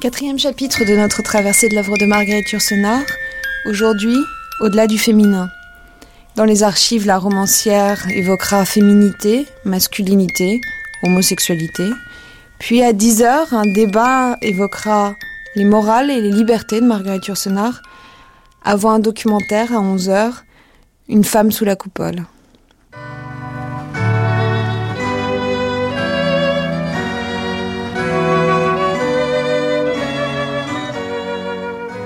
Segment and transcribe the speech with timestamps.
[0.00, 3.02] Quatrième chapitre de notre traversée de l'œuvre de Marguerite Yourcenar.
[3.66, 4.14] Aujourd'hui,
[4.60, 5.50] au-delà du féminin.
[6.36, 10.60] Dans les archives, la romancière évoquera féminité, masculinité,
[11.02, 11.90] homosexualité.
[12.60, 15.16] Puis à 10h, un débat évoquera
[15.56, 17.82] les morales et les libertés de Marguerite Yourcenar.
[18.62, 20.30] Avant un documentaire à 11h,
[21.08, 22.24] Une femme sous la coupole.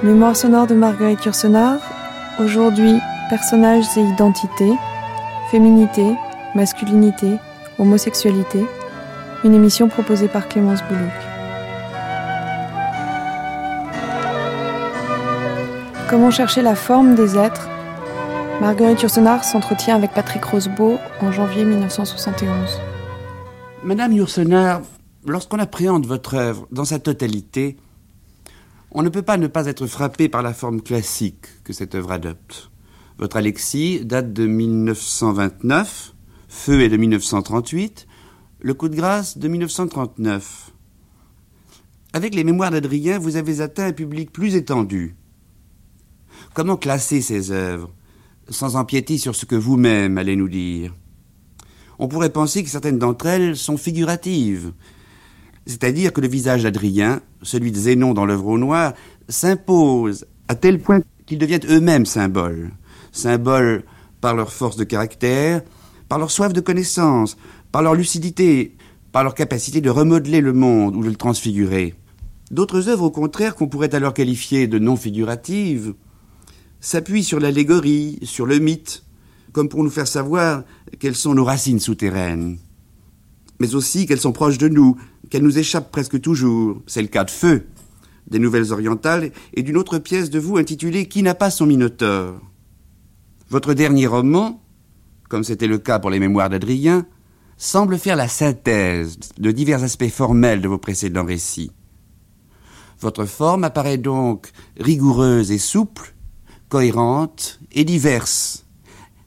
[0.02, 1.78] Mémoire sonore de Marguerite Yourcenar.
[2.40, 2.98] Aujourd'hui,
[3.30, 4.72] personnages et identités,
[5.52, 6.16] féminité,
[6.56, 7.36] masculinité,
[7.78, 8.66] homosexualité.
[9.44, 11.12] Une émission proposée par Clémence Boulouc.
[16.10, 17.68] Comment chercher la forme des êtres?
[18.60, 22.50] Marguerite Yourcenar s'entretient avec Patrick Rosebeau en janvier 1971.
[23.84, 24.80] Madame Yourcenar,
[25.24, 27.76] lorsqu'on appréhende votre œuvre dans sa totalité,
[28.94, 32.12] on ne peut pas ne pas être frappé par la forme classique que cette œuvre
[32.12, 32.70] adopte.
[33.18, 36.14] Votre Alexis date de 1929,
[36.48, 38.06] Feu est de 1938,
[38.60, 40.70] Le coup de grâce de 1939.
[42.12, 45.16] Avec les mémoires d'Adrien, vous avez atteint un public plus étendu.
[46.54, 47.90] Comment classer ces œuvres,
[48.48, 50.94] sans empiéter sur ce que vous-même allez nous dire?
[51.98, 54.72] On pourrait penser que certaines d'entre elles sont figuratives,
[55.66, 58.94] c'est-à-dire que le visage d'Adrien, celui de Zénon dans l'œuvre au noir,
[59.28, 62.70] s'impose à tel point qu'ils deviennent eux-mêmes symboles.
[63.12, 63.84] Symboles
[64.20, 65.62] par leur force de caractère,
[66.08, 67.36] par leur soif de connaissance,
[67.70, 68.76] par leur lucidité,
[69.12, 71.94] par leur capacité de remodeler le monde ou de le transfigurer.
[72.50, 75.94] D'autres œuvres, au contraire, qu'on pourrait alors qualifier de non figuratives,
[76.80, 79.04] s'appuient sur l'allégorie, sur le mythe,
[79.52, 80.64] comme pour nous faire savoir
[80.98, 82.58] quelles sont nos racines souterraines
[83.62, 84.96] mais aussi qu'elles sont proches de nous,
[85.32, 86.82] qu'elles nous échappent presque toujours.
[86.86, 87.66] C'est le cas de Feu,
[88.26, 92.38] des Nouvelles Orientales, et d'une autre pièce de vous intitulée Qui n'a pas son Minotaure
[93.48, 94.62] Votre dernier roman,
[95.30, 97.06] comme c'était le cas pour les mémoires d'Adrien,
[97.56, 101.72] semble faire la synthèse de divers aspects formels de vos précédents récits.
[103.00, 106.14] Votre forme apparaît donc rigoureuse et souple,
[106.68, 108.66] cohérente et diverse.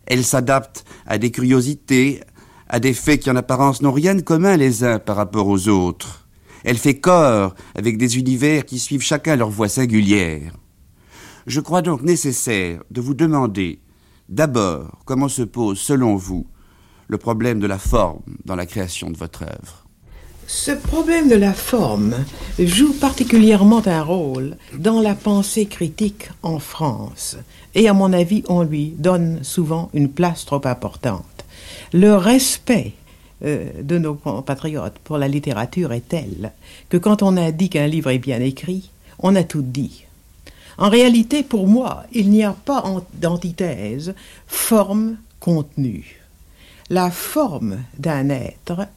[0.05, 2.21] Elle s'adapte à des curiosités,
[2.67, 5.67] à des faits qui en apparence n'ont rien de commun les uns par rapport aux
[5.67, 6.27] autres.
[6.63, 10.53] Elle fait corps avec des univers qui suivent chacun leur voie singulière.
[11.45, 13.79] Je crois donc nécessaire de vous demander
[14.29, 16.47] d'abord comment se pose, selon vous,
[17.07, 19.85] le problème de la forme dans la création de votre œuvre.
[20.47, 22.15] Ce problème de la forme
[22.59, 27.37] joue particulièrement un rôle dans la pensée critique en France,
[27.73, 31.34] et à mon avis, on lui donne souvent une place trop importante
[31.95, 32.91] le respect
[33.45, 36.51] euh, de nos compatriotes pour la littérature est tel
[36.89, 38.89] que quand on a dit qu'un livre est bien écrit,
[39.19, 40.03] on a tout dit.
[40.77, 42.83] En réalité, pour moi, il n'y a pas
[43.13, 44.13] d'antithèse
[44.45, 46.21] forme-contenu.
[46.89, 48.87] La forme d'un être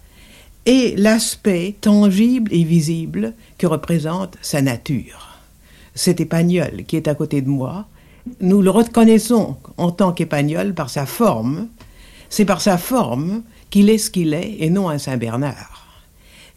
[0.66, 5.38] est l'aspect tangible et visible que représente sa nature.
[5.94, 7.86] Cet épagnol qui est à côté de moi,
[8.40, 11.68] nous le reconnaissons en tant qu'épagnol par sa forme,
[12.30, 15.86] c'est par sa forme qu'il est ce qu'il est et non un Saint-Bernard.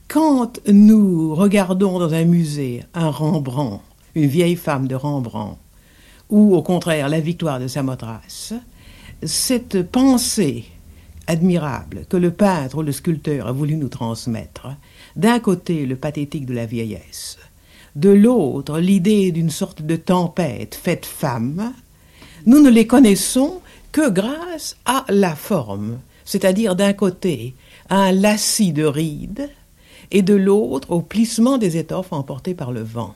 [0.08, 3.82] Quand nous regardons dans un musée un Rembrandt,
[4.16, 5.58] une vieille femme de Rembrandt,
[6.30, 8.54] ou au contraire la victoire de Samothrace,
[9.24, 10.66] cette pensée
[11.28, 14.68] admirable que le peintre ou le sculpteur a voulu nous transmettre,
[15.16, 17.38] d'un côté le pathétique de la vieillesse,
[17.96, 21.74] de l'autre l'idée d'une sorte de tempête faite femme,
[22.46, 27.56] nous ne les connaissons que grâce à la forme, c'est-à-dire d'un côté
[27.90, 29.50] un lacis de rides
[30.12, 33.16] et de l'autre au plissement des étoffes emportées par le vent.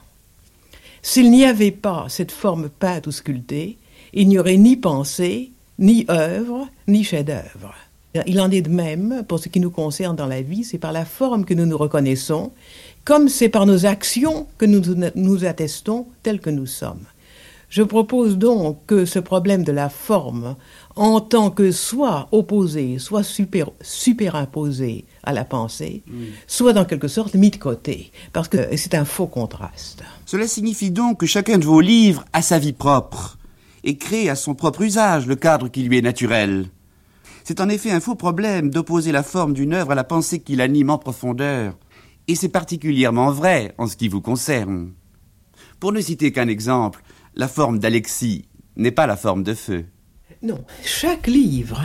[1.02, 3.78] S'il n'y avait pas cette forme peinte ou sculptée,
[4.14, 7.76] il n'y aurait ni pensée, ni œuvre, ni chef-d'œuvre.
[8.26, 10.94] Il en est de même pour ce qui nous concerne dans la vie, c'est par
[10.94, 12.54] la forme que nous nous reconnaissons,
[13.04, 14.82] comme c'est par nos actions que nous
[15.16, 17.06] nous attestons tels que nous sommes.
[17.70, 20.56] Je propose donc que ce problème de la forme,
[20.96, 26.04] en tant que soit opposé, soit super, superimposé à la pensée,
[26.48, 30.04] soit dans quelque sorte mis de côté, parce que c'est un faux contraste.
[30.26, 33.38] Cela signifie donc que chacun de vos livres a sa vie propre
[33.84, 36.68] et crée à son propre usage le cadre qui lui est naturel.
[37.44, 40.56] C'est en effet un faux problème d'opposer la forme d'une œuvre à la pensée qui
[40.56, 41.76] l'anime en profondeur,
[42.28, 44.92] et c'est particulièrement vrai en ce qui vous concerne.
[45.80, 47.04] Pour ne citer qu'un exemple,
[47.36, 48.46] la forme d'Alexis
[48.76, 49.86] n'est pas la forme de feu.
[50.42, 51.82] Non, chaque livre,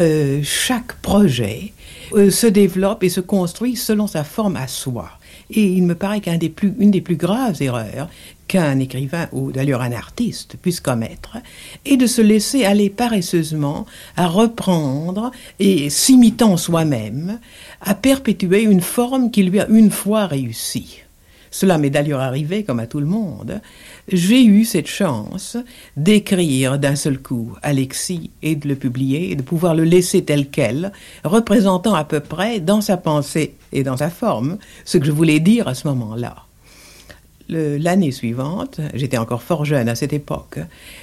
[0.00, 1.72] euh, chaque projet
[2.14, 5.10] euh, se développe et se construit selon sa forme à soi.
[5.50, 8.08] Et il me paraît qu'une des, plus, des plus graves erreurs
[8.48, 11.38] qu'un écrivain ou d'ailleurs un artiste puisse commettre
[11.84, 13.86] est de se laisser aller paresseusement
[14.16, 17.38] à reprendre et s'imitant soi-même
[17.80, 21.01] à perpétuer une forme qui lui a une fois réussi.
[21.52, 23.60] Cela m'est d'ailleurs arrivé comme à tout le monde.
[24.08, 25.58] J'ai eu cette chance
[25.96, 30.48] d'écrire d'un seul coup Alexis et de le publier et de pouvoir le laisser tel
[30.48, 34.56] quel, représentant à peu près dans sa pensée et dans sa forme
[34.86, 36.36] ce que je voulais dire à ce moment-là.
[37.50, 40.58] L'année suivante, j'étais encore fort jeune à cette époque,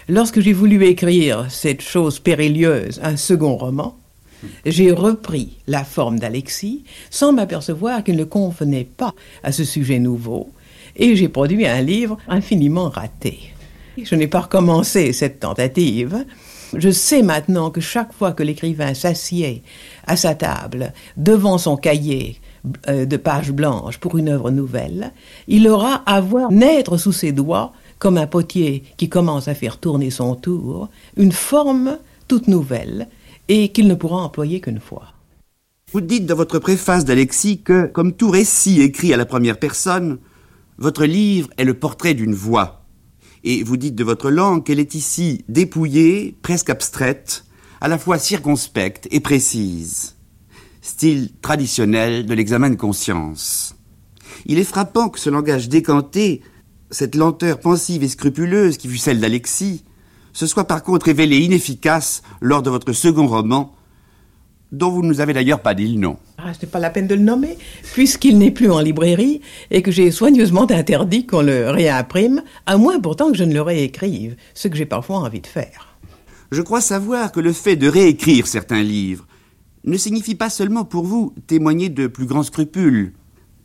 [0.07, 3.98] lorsque j'ai voulu écrire cette chose périlleuse, un second roman,
[4.65, 9.13] j'ai repris la forme d'Alexis sans m'apercevoir qu'il ne convenait pas
[9.43, 10.51] à ce sujet nouveau,
[10.95, 13.53] et j'ai produit un livre infiniment raté.
[14.01, 16.25] Je n'ai pas recommencé cette tentative.
[16.75, 19.63] Je sais maintenant que chaque fois que l'écrivain s'assied
[20.05, 22.39] à sa table devant son cahier
[22.87, 25.11] euh, de pages blanches pour une œuvre nouvelle,
[25.47, 29.77] il aura à voir naître sous ses doigts, comme un potier qui commence à faire
[29.77, 31.97] tourner son tour, une forme
[32.27, 33.07] toute nouvelle
[33.49, 35.13] et qu'il ne pourra employer qu'une fois.
[35.91, 40.19] Vous dites dans votre préface d'Alexis que, comme tout récit écrit à la première personne,
[40.77, 42.85] votre livre est le portrait d'une voix.
[43.43, 47.43] Et vous dites de votre langue qu'elle est ici dépouillée, presque abstraite,
[47.81, 50.15] à la fois circonspecte et précise.
[50.81, 53.75] Style traditionnel de l'examen de conscience.
[54.45, 56.41] Il est frappant que ce langage décanté,
[56.91, 59.83] cette lenteur pensive et scrupuleuse qui fut celle d'Alexis,
[60.33, 63.73] se soit par contre révélé inefficace lors de votre second roman,
[64.71, 66.17] dont vous ne nous avez d'ailleurs pas dit le nom.
[66.37, 67.57] Ah, ce n'est pas la peine de le nommer,
[67.93, 69.41] puisqu'il n'est plus en librairie
[69.71, 73.61] et que j'ai soigneusement interdit qu'on le réimprime, à moins pourtant que je ne le
[73.61, 75.97] réécrive, ce que j'ai parfois envie de faire.
[76.51, 79.27] Je crois savoir que le fait de réécrire certains livres
[79.83, 83.13] ne signifie pas seulement pour vous témoigner de plus grands scrupules.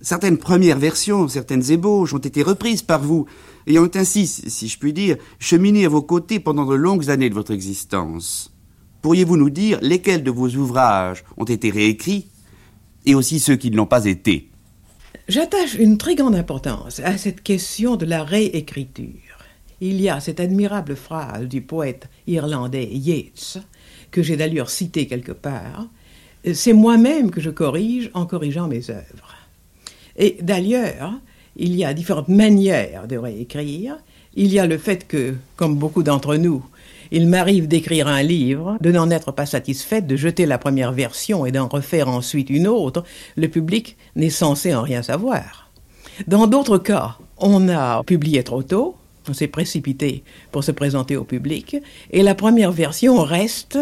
[0.05, 3.25] Certaines premières versions, certaines ébauches ont été reprises par vous,
[3.67, 7.31] et ont ainsi, si je puis dire, cheminé à vos côtés pendant de longues années
[7.31, 8.53] de votre existence.
[9.01, 12.29] Pourriez-vous nous dire lesquels de vos ouvrages ont été réécrits
[13.07, 14.51] et aussi ceux qui ne l'ont pas été?
[15.27, 19.39] J'attache une très grande importance à cette question de la réécriture.
[19.81, 23.59] Il y a cette admirable phrase du poète irlandais Yeats,
[24.11, 25.89] que j'ai d'ailleurs citée quelque part,
[26.53, 29.44] c'est moi-même que je corrige en corrigeant mes œuvres.
[30.17, 31.13] Et d'ailleurs,
[31.57, 33.97] il y a différentes manières de réécrire.
[34.35, 36.65] Il y a le fait que, comme beaucoup d'entre nous,
[37.11, 41.47] il m'arrive d'écrire un livre, de n'en être pas satisfaite, de jeter la première version
[41.47, 43.05] et d'en refaire ensuite une autre.
[43.37, 45.71] Le public n'est censé en rien savoir.
[46.27, 48.97] Dans d'autres cas, on a publié trop tôt,
[49.29, 51.77] on s'est précipité pour se présenter au public,
[52.11, 53.79] et la première version reste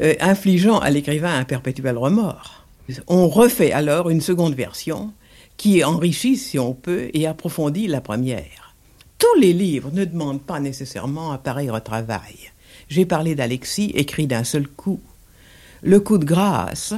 [0.00, 2.64] euh, infligeant à l'écrivain un perpétuel remords.
[3.08, 5.12] On refait alors une seconde version
[5.56, 8.74] qui enrichit, si on peut, et approfondit la première.
[9.18, 12.52] Tous les livres ne demandent pas nécessairement un pareil retravail.
[12.88, 15.00] J'ai parlé d'Alexis, écrit d'un seul coup.
[15.82, 16.94] Le coup de grâce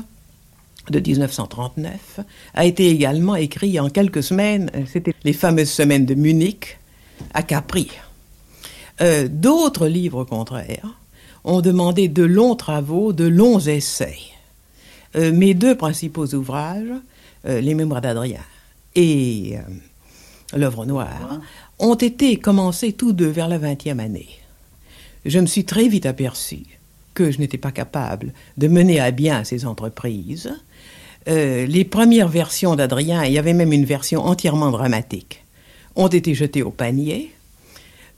[0.90, 2.20] de 1939
[2.54, 4.70] a été également écrit en quelques semaines.
[4.90, 6.78] C'était les fameuses semaines de Munich
[7.34, 7.90] à Capri.
[9.00, 10.98] Euh, d'autres livres, au contraire,
[11.44, 14.18] ont demandé de longs travaux, de longs essais.
[15.16, 16.92] Euh, mes deux principaux ouvrages
[17.44, 18.40] les Mémoires d'Adrien
[18.94, 19.60] et euh,
[20.56, 21.40] L'œuvre noire,
[21.78, 24.28] ont été commencés tous deux vers la vingtième année.
[25.26, 26.60] Je me suis très vite aperçu
[27.12, 30.50] que je n'étais pas capable de mener à bien ces entreprises.
[31.28, 35.44] Euh, les premières versions d'Adrien, il y avait même une version entièrement dramatique,
[35.96, 37.30] ont été jetées au panier.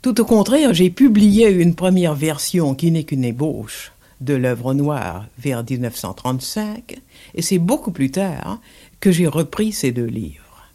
[0.01, 5.25] Tout au contraire, j'ai publié une première version qui n'est qu'une ébauche de l'œuvre noire
[5.37, 7.01] vers 1935,
[7.35, 8.61] et c'est beaucoup plus tard
[9.01, 10.69] que j'ai repris ces deux livres.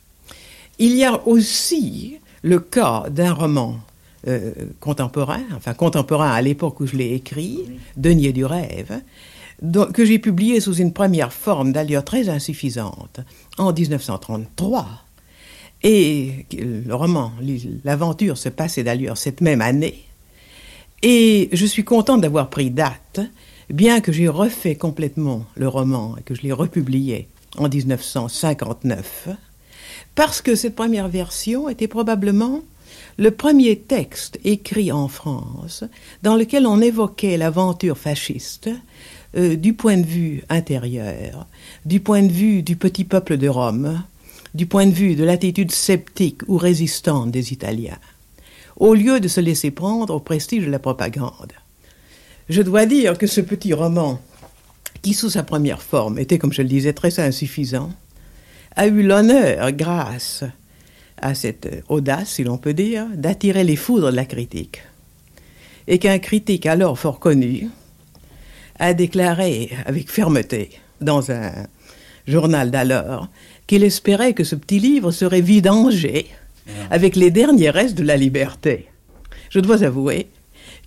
[0.79, 3.79] Il y a aussi le cas d'un roman
[4.27, 7.61] euh, contemporain, enfin contemporain à l'époque où je l'ai écrit,
[7.97, 9.01] Denier du rêve,
[9.95, 13.21] que j'ai publié sous une première forme d'allure très insuffisante
[13.57, 14.87] en 1933.
[15.83, 17.33] Et le roman,
[17.85, 20.05] l'aventure se passait d'ailleurs cette même année.
[21.03, 23.21] Et je suis contente d'avoir pris date,
[23.71, 29.29] bien que j'ai refait complètement le roman et que je l'ai republié en 1959,
[30.15, 32.63] parce que cette première version était probablement
[33.19, 35.85] le premier texte écrit en France
[36.23, 38.69] dans lequel on évoquait l'aventure fasciste
[39.37, 41.47] euh, du point de vue intérieur,
[41.85, 44.03] du point de vue du petit peuple de Rome,
[44.55, 47.99] du point de vue de l'attitude sceptique ou résistante des Italiens,
[48.77, 51.53] au lieu de se laisser prendre au prestige de la propagande.
[52.49, 54.21] Je dois dire que ce petit roman
[55.03, 57.93] qui sous sa première forme était, comme je le disais, très insuffisant,
[58.75, 60.45] a eu l'honneur, grâce
[61.17, 64.83] à cette audace, si l'on peut dire, d'attirer les foudres de la critique.
[65.89, 67.69] Et qu'un critique alors fort connu
[68.79, 71.53] a déclaré avec fermeté dans un
[72.27, 73.29] journal d'alors
[73.67, 76.27] qu'il espérait que ce petit livre serait vidangé
[76.91, 78.89] avec les derniers restes de la liberté.
[79.51, 80.29] Je dois avouer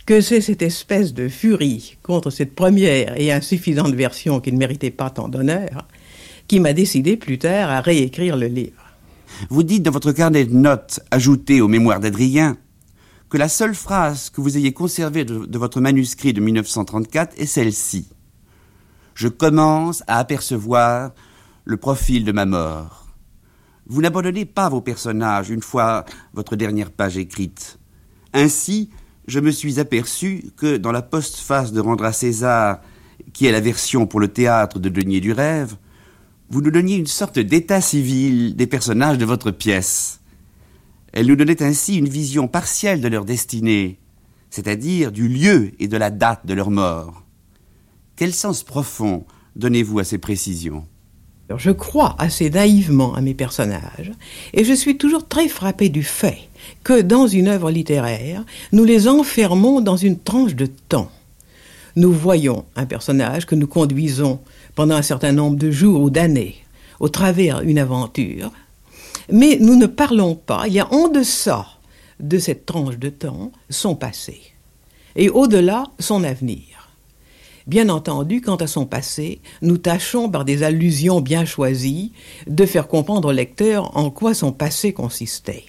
[0.09, 4.89] que c'est cette espèce de furie contre cette première et insuffisante version qui ne méritait
[4.89, 5.87] pas tant d'honneur
[6.47, 8.81] qui m'a décidé plus tard à réécrire le livre.
[9.51, 12.57] Vous dites dans votre carnet de notes ajouté aux mémoires d'Adrien
[13.29, 18.09] que la seule phrase que vous ayez conservée de, votre manuscrit de 1934 est celle-ci.
[19.13, 21.11] Je commence à apercevoir
[21.65, 23.05] le profil de ma mort.
[23.85, 27.77] Vous n'abandonnez pas vos personnages une fois votre dernière page écrite.
[28.33, 28.89] Ainsi,
[29.29, 32.81] je me suis aperçu que dans la postface de Rendre à César,
[33.31, 35.75] qui est la version pour le théâtre de Denier du Rêve,
[36.49, 40.19] vous nous donniez une sorte d'état civil des personnages de votre pièce.
[41.13, 43.99] Elle nous donnait ainsi une vision partielle de leur destinée,
[44.49, 47.23] c'est-à-dire du lieu et de la date de leur mort.
[48.15, 50.87] Quel sens profond donnez-vous à ces précisions?
[51.55, 54.11] Je crois assez naïvement à mes personnages,
[54.53, 56.48] et je suis toujours très frappé du fait
[56.83, 61.11] que dans une œuvre littéraire, nous les enfermons dans une tranche de temps.
[61.95, 64.39] Nous voyons un personnage que nous conduisons
[64.75, 66.55] pendant un certain nombre de jours ou d'années
[66.99, 68.51] au travers une aventure,
[69.31, 71.65] mais nous ne parlons pas, il y a en deçà
[72.19, 74.41] de cette tranche de temps son passé,
[75.15, 76.63] et au-delà son avenir.
[77.67, 82.13] Bien entendu, quant à son passé, nous tâchons par des allusions bien choisies
[82.47, 85.65] de faire comprendre au lecteur en quoi son passé consistait.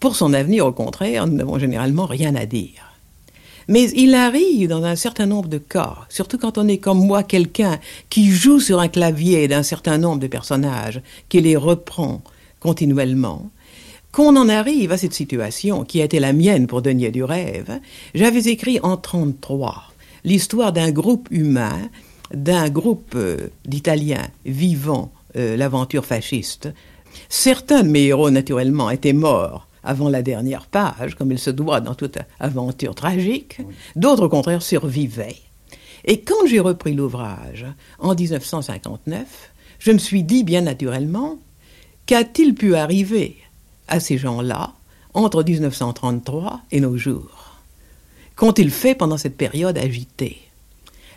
[0.00, 2.90] Pour son avenir, au contraire, nous n'avons généralement rien à dire.
[3.68, 7.22] Mais il arrive dans un certain nombre de cas, surtout quand on est comme moi
[7.22, 7.78] quelqu'un
[8.08, 12.22] qui joue sur un clavier d'un certain nombre de personnages, qui les reprend
[12.60, 13.50] continuellement,
[14.10, 17.78] qu'on en arrive à cette situation qui a été la mienne pour Denier du Rêve.
[18.14, 19.84] J'avais écrit en 33
[20.24, 21.78] l'histoire d'un groupe humain,
[22.32, 26.70] d'un groupe euh, d'Italiens vivant euh, l'aventure fasciste.
[27.28, 31.80] Certains de mes héros, naturellement, étaient morts avant la dernière page, comme il se doit
[31.80, 33.58] dans toute aventure tragique.
[33.96, 35.36] D'autres, au contraire, survivaient.
[36.04, 37.66] Et quand j'ai repris l'ouvrage
[37.98, 41.38] en 1959, je me suis dit bien naturellement,
[42.06, 43.36] qu'a-t-il pu arriver
[43.88, 44.72] à ces gens-là
[45.14, 47.56] entre 1933 et nos jours?
[48.36, 50.38] Qu'ont-ils fait pendant cette période agitée?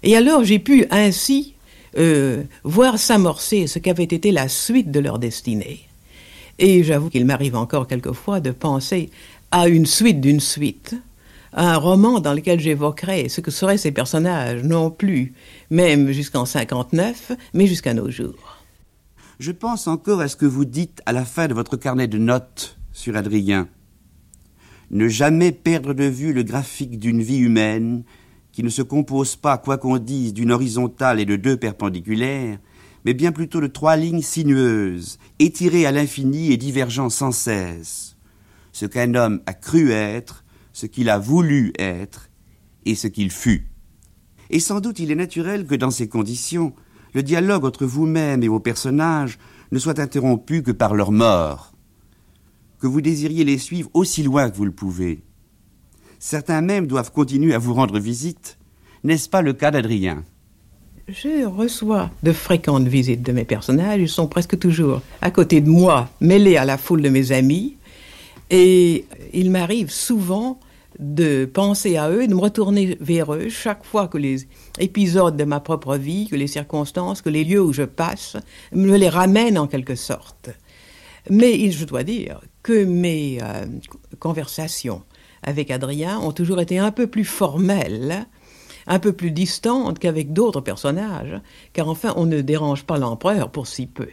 [0.02, 1.54] Et alors j'ai pu ainsi
[1.98, 5.88] euh, voir s'amorcer ce qu'avait été la suite de leur destinée.
[6.60, 9.10] Et j'avoue qu'il m'arrive encore quelquefois de penser
[9.52, 10.96] à une suite d'une suite,
[11.52, 15.34] à un roman dans lequel j'évoquerais ce que seraient ces personnages, non plus
[15.70, 18.58] même jusqu'en 59, mais jusqu'à nos jours.
[19.40, 22.18] Je pense encore à ce que vous dites à la fin de votre carnet de
[22.18, 23.68] notes sur Adrien
[24.94, 28.04] ne jamais perdre de vue le graphique d'une vie humaine
[28.52, 32.60] qui ne se compose pas, quoi qu'on dise, d'une horizontale et de deux perpendiculaires,
[33.06, 38.16] mais bien plutôt de trois lignes sinueuses, étirées à l'infini et divergeant sans cesse.
[38.72, 42.30] Ce qu'un homme a cru être, ce qu'il a voulu être,
[42.86, 43.68] et ce qu'il fut.
[44.50, 46.74] Et sans doute il est naturel que dans ces conditions,
[47.14, 49.38] le dialogue entre vous-même et vos personnages
[49.72, 51.74] ne soit interrompu que par leur mort
[52.84, 55.24] que vous désiriez les suivre aussi loin que vous le pouvez.
[56.20, 58.58] Certains même doivent continuer à vous rendre visite.
[59.06, 60.26] N'est-ce pas le cas d'Adrien?
[61.10, 64.00] Je reçois de fréquentes visites de mes personnages.
[64.00, 67.76] Ils sont presque toujours à côté de moi, mêlés à la foule de mes amis.
[68.50, 70.60] Et il m'arrive souvent
[71.00, 74.48] de penser à eux, de me retourner vers eux chaque fois que les
[74.80, 78.38] épisodes de ma propre vie, que les circonstances, que les lieux où je passe
[78.72, 80.52] me les ramènent en quelque sorte.
[81.30, 83.66] Mais je dois dire que mes euh,
[84.20, 85.04] conversations
[85.42, 88.26] avec Adrien ont toujours été un peu plus formelles,
[88.88, 91.40] un peu plus distantes qu'avec d'autres personnages,
[91.74, 94.10] car enfin on ne dérange pas l'empereur pour si peu.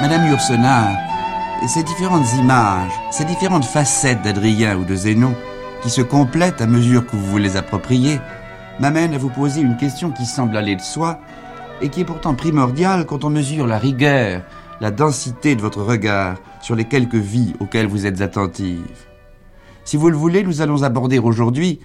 [0.00, 0.96] Madame Yourcenar,
[1.68, 5.32] ces différentes images, ces différentes facettes d'Adrien ou de Zénon,
[5.80, 8.18] qui se complètent à mesure que vous vous les appropriez,
[8.80, 11.20] m'amènent à vous poser une question qui semble aller de soi
[11.82, 14.42] et qui est pourtant primordiale quand on mesure la rigueur,
[14.80, 19.06] la densité de votre regard sur les quelques vies auxquelles vous êtes attentive.
[19.84, 21.80] Si vous le voulez, nous allons aborder aujourd'hui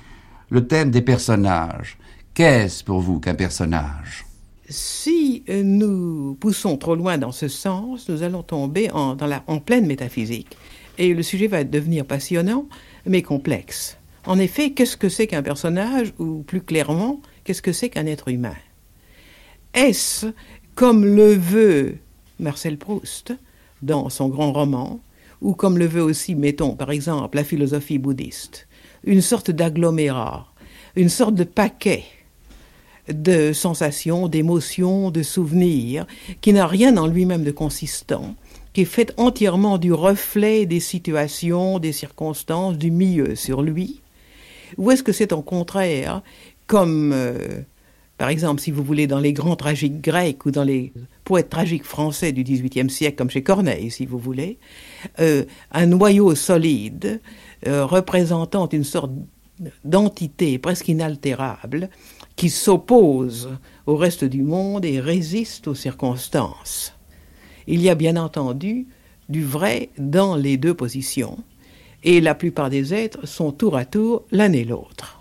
[0.50, 1.98] le thème des personnages.
[2.36, 4.26] Qu'est-ce pour vous qu'un personnage?
[4.70, 9.16] Si nous poussons trop loin dans ce sens, nous allons tomber en,
[9.60, 10.56] pleine métaphysique.
[11.00, 12.68] Et le sujet va devenir passionnant,
[13.06, 13.98] mais complexe.
[14.26, 18.28] En effet, qu'est-ce que c'est qu'un personnage, ou plus clairement, qu'est-ce que c'est qu'un être
[18.28, 18.56] humain?
[19.74, 20.28] Est-ce,
[20.76, 21.98] comme le veut
[22.40, 23.34] Marcel Proust
[23.82, 25.00] dans son grand roman,
[25.42, 28.68] ou comme le veut aussi, mettons, par exemple, la philosophie bouddhiste,
[29.04, 30.48] une sorte d'agglomérat,
[30.96, 32.04] une sorte de paquet
[33.08, 36.06] de sensations, d'émotions, de souvenirs,
[36.42, 38.36] qui n'a rien en lui-même de consistant,
[38.74, 44.02] qui est fait entièrement du reflet des situations, des circonstances, du milieu sur lui,
[44.78, 46.22] ou est-ce que c'est au contraire,
[46.66, 47.62] comme euh,
[48.18, 50.92] par exemple, si vous voulez, dans les grands tragiques grecs ou dans les
[51.24, 54.58] poètes tragiques français du XVIIIe siècle, comme chez Corneille, si vous voulez,
[55.20, 57.22] euh, un noyau solide
[57.68, 59.12] euh, représentant une sorte
[59.84, 61.90] d'entité presque inaltérable
[62.36, 63.50] qui s'oppose
[63.86, 66.94] au reste du monde et résiste aux circonstances.
[67.68, 68.88] Il y a bien entendu
[69.30, 71.38] du vrai dans les deux positions,
[72.04, 75.17] et la plupart des êtres sont tour à tour l'un et l'autre.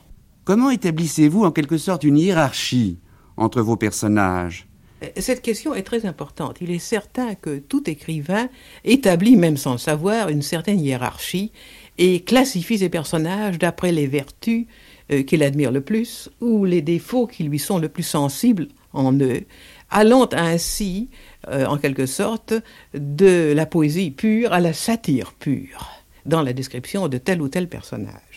[0.47, 3.01] Comment établissez-vous en quelque sorte une hiérarchie
[3.37, 4.69] entre vos personnages?
[5.17, 6.59] Cette question est très importante.
[6.61, 8.49] Il est certain que tout écrivain
[8.85, 11.51] établit, même sans le savoir, une certaine hiérarchie
[11.99, 14.67] et classifie ses personnages d'après les vertus
[15.11, 19.13] euh, qu'il admire le plus ou les défauts qui lui sont le plus sensibles en
[19.15, 19.43] eux,
[19.91, 21.11] allant ainsi,
[21.49, 22.55] euh, en quelque sorte,
[22.95, 25.91] de la poésie pure à la satire pure
[26.25, 28.36] dans la description de tel ou tel personnage.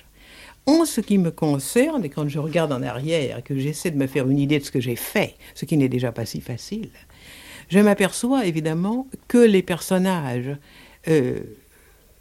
[0.69, 4.05] En ce qui me concerne, et quand je regarde en arrière, que j'essaie de me
[4.05, 6.91] faire une idée de ce que j'ai fait, ce qui n'est déjà pas si facile,
[7.69, 10.55] je m'aperçois évidemment que les personnages
[11.07, 11.39] euh,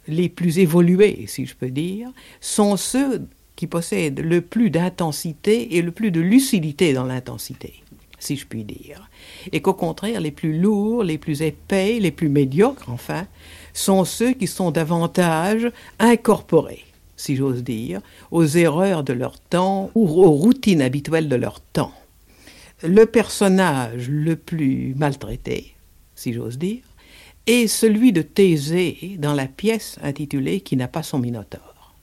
[0.07, 5.83] les plus évolués, si je peux dire, sont ceux qui possèdent le plus d'intensité et
[5.83, 7.83] le plus de lucidité dans l'intensité,
[8.17, 9.11] si je puis dire.
[9.51, 13.27] Et qu'au contraire, les plus lourds, les plus épais, les plus médiocres, enfin,
[13.73, 16.85] sont ceux qui sont davantage incorporés,
[17.19, 18.01] si j'ose dire,
[18.31, 21.91] aux erreurs de leur temps ou aux routines habituelles de leur temps.
[22.81, 25.75] Le personnage le plus maltraité,
[26.15, 26.83] si j'ose dire,
[27.45, 31.93] est celui de Thésée dans la pièce intitulée Qui n'a pas son minotaure.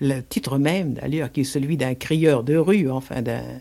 [0.00, 3.60] Le titre même, d'ailleurs, qui est celui d'un crieur de rue, enfin d'un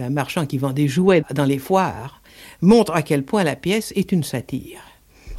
[0.00, 2.22] euh, marchand qui vend des jouets dans les foires,
[2.62, 4.80] montre à quel point la pièce est une satire.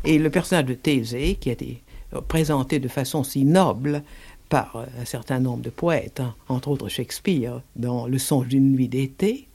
[0.04, 1.82] Et le personnage de Thésée, qui a été
[2.22, 4.04] présenté de façon si noble
[4.50, 8.88] par un certain nombre de poètes, hein, entre autres Shakespeare dans Le songe d'une nuit
[8.88, 9.48] d'été,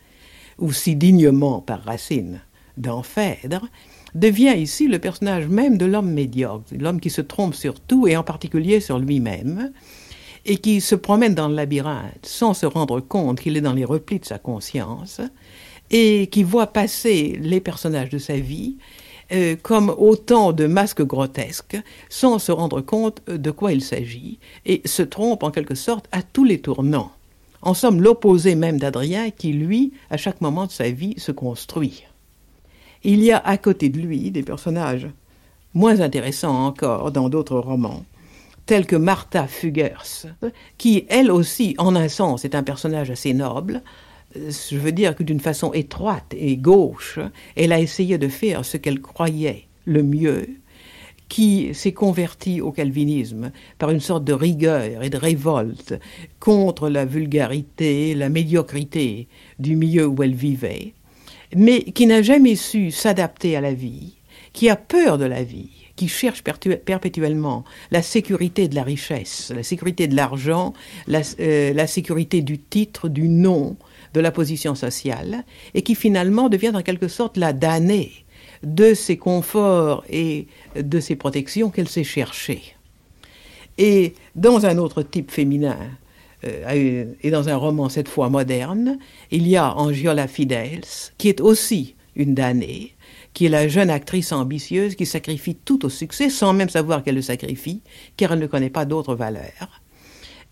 [0.58, 2.40] ou si dignement par Racine
[2.76, 3.66] dans Phèdre,
[4.14, 8.16] devient ici le personnage même de l'homme médiocre, l'homme qui se trompe sur tout et
[8.16, 9.72] en particulier sur lui-même,
[10.46, 13.84] et qui se promène dans le labyrinthe sans se rendre compte qu'il est dans les
[13.84, 15.20] replis de sa conscience,
[15.90, 18.76] et qui voit passer les personnages de sa vie
[19.32, 24.82] euh, comme autant de masques grotesques, sans se rendre compte de quoi il s'agit, et
[24.84, 27.12] se trompe en quelque sorte à tous les tournants.
[27.62, 32.04] En somme, l'opposé même d'Adrien qui, lui, à chaque moment de sa vie, se construit.
[33.02, 35.08] Il y a à côté de lui des personnages
[35.74, 38.04] moins intéressants encore dans d'autres romans,
[38.66, 40.26] tels que Martha Fugers,
[40.78, 43.82] qui, elle aussi, en un sens, est un personnage assez noble,
[44.34, 47.18] je veux dire que d'une façon étroite et gauche,
[47.56, 50.46] elle a essayé de faire ce qu'elle croyait le mieux,
[51.28, 55.94] qui s'est convertie au calvinisme par une sorte de rigueur et de révolte
[56.40, 60.92] contre la vulgarité, la médiocrité du milieu où elle vivait,
[61.54, 64.16] mais qui n'a jamais su s'adapter à la vie,
[64.52, 69.62] qui a peur de la vie, qui cherche perpétuellement la sécurité de la richesse, la
[69.62, 70.72] sécurité de l'argent,
[71.06, 73.76] la, euh, la sécurité du titre, du nom,
[74.14, 75.44] de la position sociale,
[75.74, 78.12] et qui finalement devient en quelque sorte la damnée
[78.62, 80.46] de ses conforts et
[80.76, 82.76] de ses protections qu'elle s'est cherchée.
[83.78, 85.78] Et dans un autre type féminin,
[86.44, 88.98] euh, et dans un roman cette fois moderne,
[89.30, 90.84] il y a Angiola Fidels,
[91.18, 92.94] qui est aussi une damnée,
[93.32, 97.14] qui est la jeune actrice ambitieuse qui sacrifie tout au succès sans même savoir qu'elle
[97.14, 97.82] le sacrifie,
[98.16, 99.82] car elle ne connaît pas d'autres valeurs.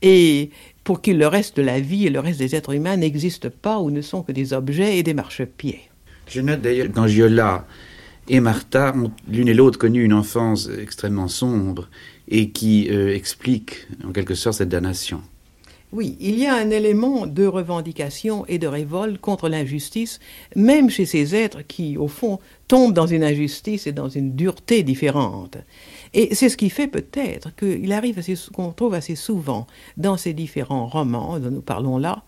[0.01, 0.51] Et
[0.89, 3.79] pour qui le reste de la vie et le reste des êtres humains n'existent pas
[3.79, 5.83] ou ne sont que des objets et des marchepieds.
[6.27, 7.67] Je note d'ailleurs qu'Angiola
[8.27, 11.91] et Martha ont l'une et l'autre connu une enfance extrêmement sombre
[12.27, 15.21] et qui euh, explique en quelque sorte cette damnation.
[15.93, 20.21] Oui, il y a un élément de revendication et de révolte contre l'injustice,
[20.57, 24.83] même chez ces êtres qui, au fond, tombent dans une injustice et dans une dureté
[24.83, 25.59] différente.
[26.15, 29.67] Et c'est ce qui fait peut-être qu'il arrive qu'on trouve assez souvent
[29.97, 32.23] dans ces différents romans dont nous parlons là,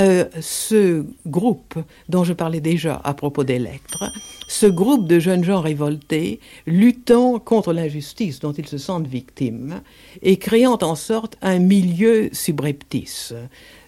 [0.00, 1.74] euh, ce groupe
[2.08, 4.10] dont je parlais déjà à propos d'Electre,
[4.48, 9.82] ce groupe de jeunes gens révoltés, luttant contre l'injustice dont ils se sentent victimes
[10.22, 13.34] et créant en sorte un milieu subreptice.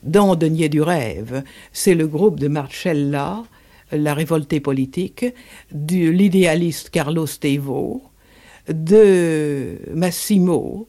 [0.03, 1.43] Dans Denier du rêve,
[1.73, 3.43] c'est le groupe de Marcella,
[3.91, 5.25] la révoltée politique,
[5.73, 8.03] de l'idéaliste Carlos Tevo,
[8.69, 10.89] de Massimo,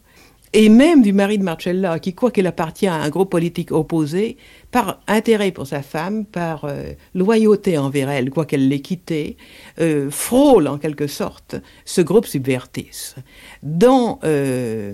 [0.58, 4.38] et même du mari de Marcella, qui, quoi qu'il appartient à un groupe politique opposé,
[4.72, 9.36] par intérêt pour sa femme, par euh, loyauté envers elle, quoi qu'elle l'ait quitté,
[9.82, 13.16] euh, frôle en quelque sorte ce groupe subvertisse.
[13.64, 14.94] Dans euh,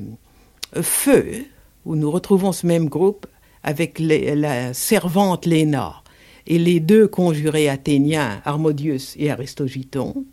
[0.81, 1.45] Feu,
[1.85, 3.27] où nous retrouvons ce même groupe
[3.63, 6.01] avec la servante Léna
[6.47, 10.25] et les deux conjurés athéniens, Harmodius et Aristogiton,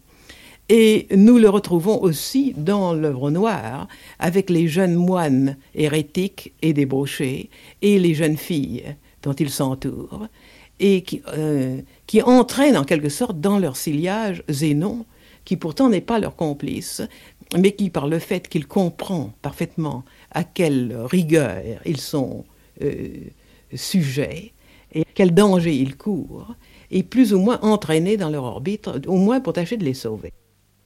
[0.68, 7.48] et nous le retrouvons aussi dans l'œuvre noire avec les jeunes moines hérétiques et débauchés
[7.81, 8.85] et les jeunes filles
[9.22, 10.28] dont ils s'entourent
[10.81, 15.07] et qui, euh, qui, entraînent en quelque sorte dans leur sillage Zénon,
[15.44, 17.02] qui pourtant n'est pas leur complice,
[17.57, 22.44] mais qui, par le fait qu'il comprend parfaitement à quelle rigueur ils sont
[22.83, 23.09] euh,
[23.74, 24.52] sujets
[24.92, 26.54] et quel danger ils courent,
[26.90, 30.33] est plus ou moins entraîné dans leur orbite, au moins pour tâcher de les sauver.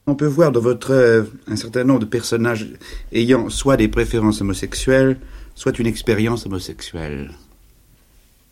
[0.06, 2.68] On peut voir dans votre œuvre un certain nombre de personnages
[3.12, 5.18] ayant soit des préférences homosexuelles,
[5.54, 7.30] soit une expérience homosexuelle.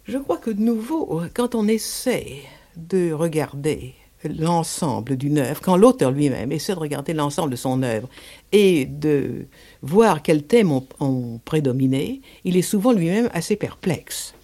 [0.04, 2.42] Je crois que de nouveau, quand on essaie
[2.76, 8.08] de regarder l'ensemble d'une œuvre, quand l'auteur lui-même essaie de regarder l'ensemble de son œuvre
[8.52, 9.46] et de
[9.82, 14.34] voir quels thèmes ont, prédominé, il est souvent lui-même assez perplexe.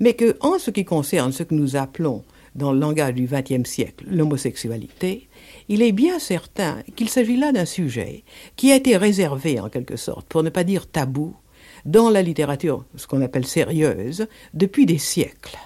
[0.00, 2.22] Mais que, en ce qui concerne ce que nous appelons,
[2.56, 5.28] dans le langage du XXe siècle, l'homosexualité,
[5.68, 8.24] il est bien certain qu'il s'agit là d'un sujet
[8.56, 11.36] qui a été réservé en quelque sorte, pour ne pas dire tabou,
[11.84, 15.56] dans la littérature, ce qu'on appelle sérieuse, depuis des siècles.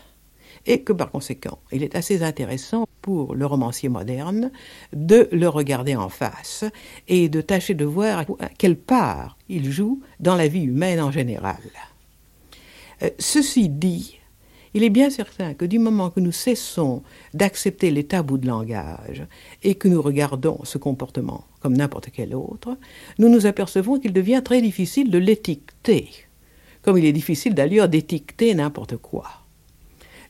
[0.67, 4.51] Et que par conséquent, il est assez intéressant pour le romancier moderne
[4.93, 6.65] de le regarder en face
[7.09, 8.27] et de tâcher de voir
[8.59, 11.63] quelle part il joue dans la vie humaine en général.
[13.03, 14.20] Euh, ceci dit,
[14.75, 17.03] il est bien certain que du moment que nous cessons
[17.35, 19.27] d'accepter les tabous de langage
[19.63, 22.77] et que nous regardons ce comportement comme n'importe quel autre,
[23.19, 26.09] nous nous apercevons qu'il devient très difficile de l'étiqueter,
[26.83, 29.27] comme il est difficile d'ailleurs d'étiqueter n'importe quoi.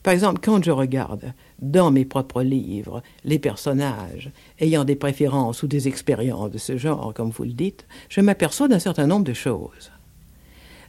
[0.03, 5.67] Par exemple, quand je regarde dans mes propres livres les personnages ayant des préférences ou
[5.67, 9.35] des expériences de ce genre, comme vous le dites, je m'aperçois d'un certain nombre de
[9.35, 9.93] choses.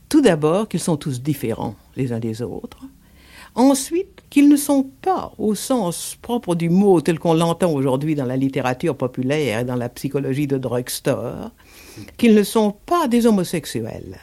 [0.08, 2.86] Tout d'abord qu'ils sont tous différents les uns des autres,
[3.54, 8.26] Ensuite, qu'ils ne sont pas, au sens propre du mot tel qu'on l'entend aujourd'hui dans
[8.26, 11.52] la littérature populaire et dans la psychologie de drugstore,
[12.18, 14.20] qu'ils ne sont pas des homosexuels.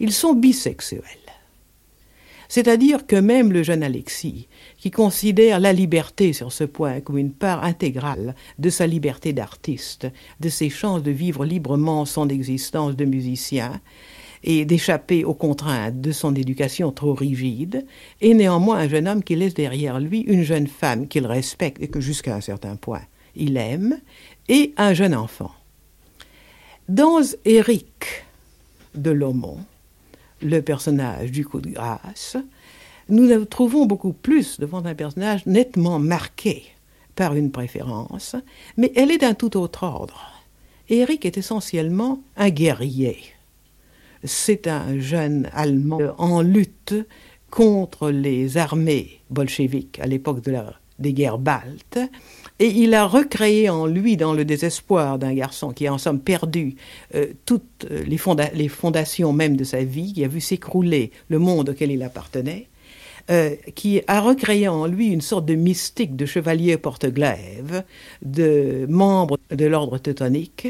[0.00, 1.02] Ils sont bisexuels.
[2.48, 7.32] C'est-à-dire que même le jeune Alexis, qui considère la liberté sur ce point comme une
[7.32, 10.06] part intégrale de sa liberté d'artiste,
[10.40, 13.80] de ses chances de vivre librement son existence de musicien,
[14.44, 17.86] et d'échapper aux contraintes de son éducation trop rigide,
[18.20, 21.88] et néanmoins un jeune homme qui laisse derrière lui une jeune femme qu'il respecte et
[21.88, 23.02] que jusqu'à un certain point
[23.34, 23.98] il aime,
[24.48, 25.50] et un jeune enfant.
[26.88, 28.24] Dans Éric
[28.94, 29.58] de Lomont,
[30.42, 32.36] le personnage du coup de grâce,
[33.08, 36.64] nous nous trouvons beaucoup plus devant un personnage nettement marqué
[37.16, 38.36] par une préférence,
[38.76, 40.42] mais elle est d'un tout autre ordre.
[40.90, 43.33] Éric est essentiellement un guerrier
[44.24, 46.94] c'est un jeune Allemand en lutte
[47.50, 50.40] contre les armées bolcheviques à l'époque
[50.98, 52.00] des guerres baltes.
[52.58, 56.20] Et il a recréé en lui, dans le désespoir d'un garçon qui a en somme
[56.20, 56.76] perdu
[57.14, 58.18] euh, toutes les,
[58.54, 62.68] les, fondations même de sa vie, qui a vu s'écrouler le monde auquel il appartenait,
[63.30, 67.82] euh, qui a recréé en lui une sorte de mystique de chevalier porte-glaive,
[68.20, 70.68] de membre de l'ordre teutonique,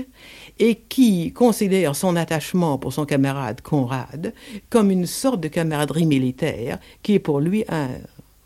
[0.58, 4.32] et qui considère son attachement pour son camarade Conrad
[4.70, 7.88] comme une sorte de camaraderie militaire qui est pour lui un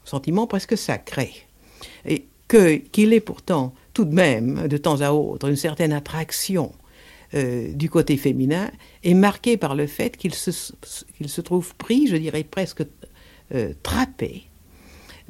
[0.04, 1.32] sentiment presque sacré.
[2.06, 6.72] Et qu'il est pourtant tout de même, de temps à autre, une certaine attraction
[7.34, 8.70] euh, du côté féminin
[9.04, 12.84] est marqué par le fait qu'il se, se, trouve pris, je dirais presque
[13.54, 14.44] euh, trappé,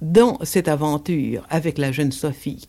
[0.01, 2.69] dans cette aventure avec la jeune Sophie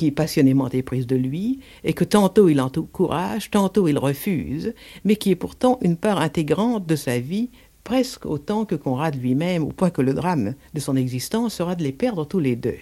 [0.00, 4.72] qui est passionnément éprise de lui, et que tantôt il encourage, tantôt il refuse,
[5.04, 7.50] mais qui est pourtant une part intégrante de sa vie,
[7.84, 11.82] presque autant que Conrad lui-même, au point que le drame de son existence sera de
[11.82, 12.78] les perdre tous les deux.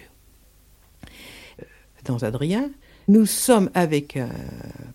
[1.59, 1.65] Euh,
[2.05, 2.71] dans Adrien,
[3.09, 4.29] nous sommes avec un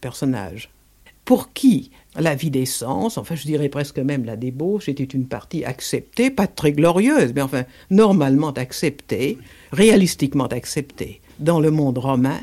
[0.00, 0.70] personnage
[1.26, 5.26] pour qui la vie des sens, enfin je dirais presque même la débauche, était une
[5.26, 9.37] partie acceptée, pas très glorieuse, mais enfin normalement acceptée,
[9.72, 12.40] réalistiquement acceptée dans le monde romain,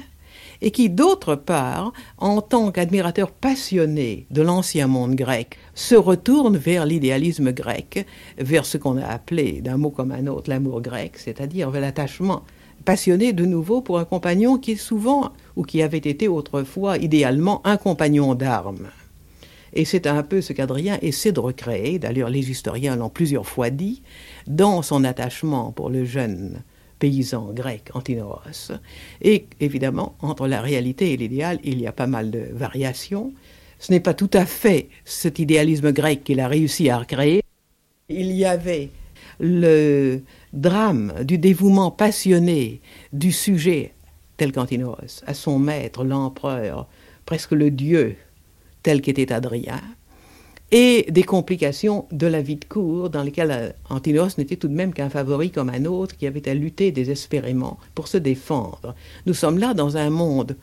[0.61, 6.85] et qui, d'autre part, en tant qu'admirateur passionné de l'ancien monde grec, se retourne vers
[6.85, 8.05] l'idéalisme grec,
[8.37, 12.43] vers ce qu'on a appelé, d'un mot comme un autre, l'amour grec, c'est-à-dire vers l'attachement
[12.85, 17.61] passionné de nouveau pour un compagnon qui est souvent, ou qui avait été autrefois idéalement,
[17.63, 18.89] un compagnon d'armes.
[19.73, 23.69] Et c'est un peu ce qu'Adrien essaie de recréer, d'ailleurs les historiens l'ont plusieurs fois
[23.69, 24.01] dit,
[24.47, 26.61] dans son attachement pour le jeune
[27.01, 28.71] paysan grec Antinoos.
[29.21, 33.33] Et évidemment, entre la réalité et l'idéal, il y a pas mal de variations.
[33.79, 37.41] Ce n'est pas tout à fait cet idéalisme grec qu'il a réussi à recréer.
[38.07, 38.89] Il y avait
[39.39, 40.21] le
[40.53, 43.93] drame du dévouement passionné du sujet
[44.37, 46.87] tel qu'Antinoos à son maître, l'empereur,
[47.25, 48.15] presque le dieu
[48.83, 49.81] tel qu'était Adrien,
[50.71, 54.73] et des complications de la vie de cour dans lesquelles euh, Antinos n'était tout de
[54.73, 58.95] même qu'un favori comme un autre qui avait à lutter désespérément pour se défendre.
[59.25, 60.55] Nous sommes là dans un monde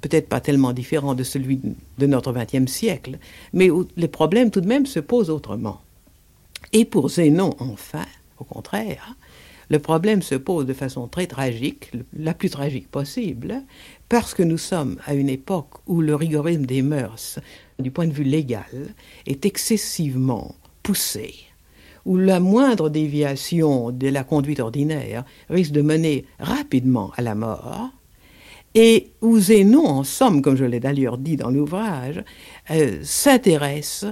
[0.00, 1.60] peut-être pas tellement différent de celui
[1.98, 3.18] de notre XXe siècle,
[3.52, 5.80] mais où les problèmes tout de même se posent autrement.
[6.72, 8.04] Et pour Zénon, enfin,
[8.38, 9.16] au contraire,
[9.70, 13.62] le problème se pose de façon très tragique, la plus tragique possible,
[14.10, 17.38] parce que nous sommes à une époque où le rigorisme des mœurs
[17.78, 18.94] du point de vue légal,
[19.26, 21.34] est excessivement poussé,
[22.04, 27.90] où la moindre déviation de la conduite ordinaire risque de mener rapidement à la mort,
[28.74, 32.22] et où Zénon, en somme, comme je l'ai d'ailleurs dit dans l'ouvrage,
[32.70, 34.04] euh, s'intéresse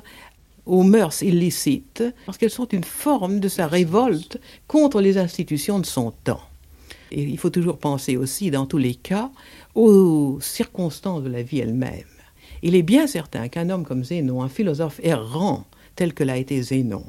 [0.66, 5.86] aux mœurs illicites, parce qu'elles sont une forme de sa révolte contre les institutions de
[5.86, 6.42] son temps.
[7.10, 9.30] Il faut toujours penser aussi, dans tous les cas,
[9.74, 12.04] aux circonstances de la vie elle-même.
[12.62, 15.64] Il est bien certain qu'un homme comme Zénon, un philosophe errant
[15.96, 17.04] tel que l'a été Zénon,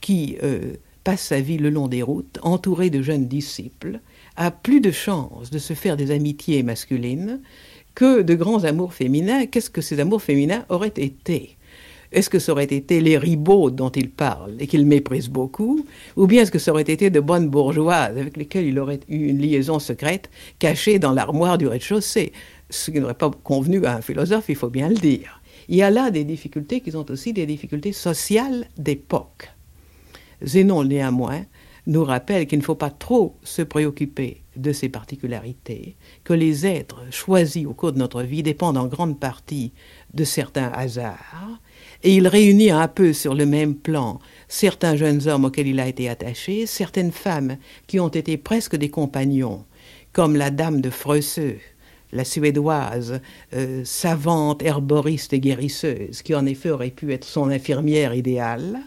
[0.00, 4.00] qui euh, passe sa vie le long des routes, entouré de jeunes disciples,
[4.36, 7.40] a plus de chances de se faire des amitiés masculines
[7.94, 9.46] que de grands amours féminins.
[9.46, 11.56] Qu'est-ce que ces amours féminins auraient été?
[12.12, 15.84] Est-ce que ça aurait été les ribauds dont il parle et qu'il méprise beaucoup,
[16.16, 19.26] ou bien est-ce que ça aurait été de bonnes bourgeoises avec lesquelles il aurait eu
[19.26, 20.30] une liaison secrète
[20.60, 22.32] cachée dans l'armoire du rez-de-chaussée?
[22.74, 25.40] Ce qui n'aurait pas convenu à un philosophe, il faut bien le dire.
[25.68, 29.50] Il y a là des difficultés qui sont aussi des difficultés sociales d'époque.
[30.42, 31.44] Zénon, néanmoins,
[31.86, 37.02] nous rappelle qu'il ne faut pas trop se préoccuper de ces particularités, que les êtres
[37.10, 39.72] choisis au cours de notre vie dépendent en grande partie
[40.14, 41.60] de certains hasards,
[42.02, 45.88] et il réunit un peu sur le même plan certains jeunes hommes auxquels il a
[45.88, 47.56] été attaché, certaines femmes
[47.86, 49.64] qui ont été presque des compagnons,
[50.12, 51.58] comme la dame de Freuseux,
[52.14, 53.20] la suédoise,
[53.54, 58.80] euh, savante, herboriste et guérisseuse, qui en effet aurait pu être son infirmière idéale.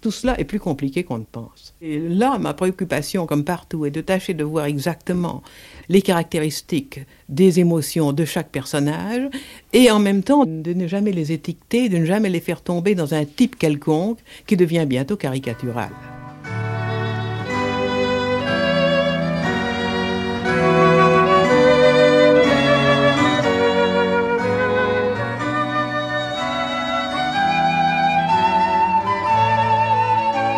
[0.00, 1.74] Tout cela est plus compliqué qu'on ne pense.
[1.82, 5.42] Et là, ma préoccupation, comme partout, est de tâcher de voir exactement
[5.90, 9.28] les caractéristiques des émotions de chaque personnage
[9.74, 12.94] et en même temps de ne jamais les étiqueter, de ne jamais les faire tomber
[12.94, 15.90] dans un type quelconque qui devient bientôt caricatural.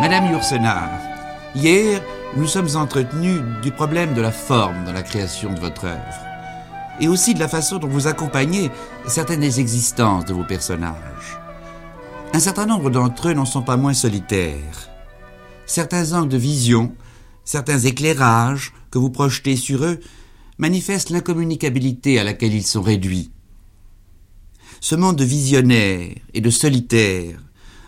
[0.03, 0.91] Madame Yourcenar,
[1.55, 2.03] hier,
[2.37, 6.27] nous sommes entretenus du problème de la forme dans la création de votre œuvre,
[6.99, 8.73] et aussi de la façon dont vous accompagnez
[9.07, 11.39] certaines des existences de vos personnages.
[12.35, 14.91] Un certain nombre d'entre eux n'en sont pas moins solitaires.
[15.67, 16.97] Certains angles de vision,
[17.45, 20.01] certains éclairages que vous projetez sur eux
[20.59, 23.31] manifestent l'incommunicabilité à laquelle ils sont réduits.
[24.81, 27.39] Ce monde de visionnaires et de solitaires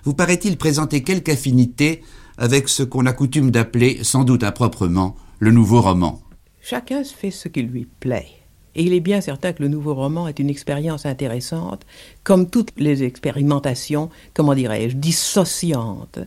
[0.05, 2.03] vous paraît-il présenter quelque affinité
[2.37, 6.21] avec ce qu'on a coutume d'appeler, sans doute improprement, le nouveau roman?
[6.61, 8.29] Chacun fait ce qui lui plaît.
[8.75, 11.87] Et il est bien certain que le nouveau roman est une expérience intéressante,
[12.25, 16.19] comme toutes les expérimentations, comment dirais-je, dissociantes,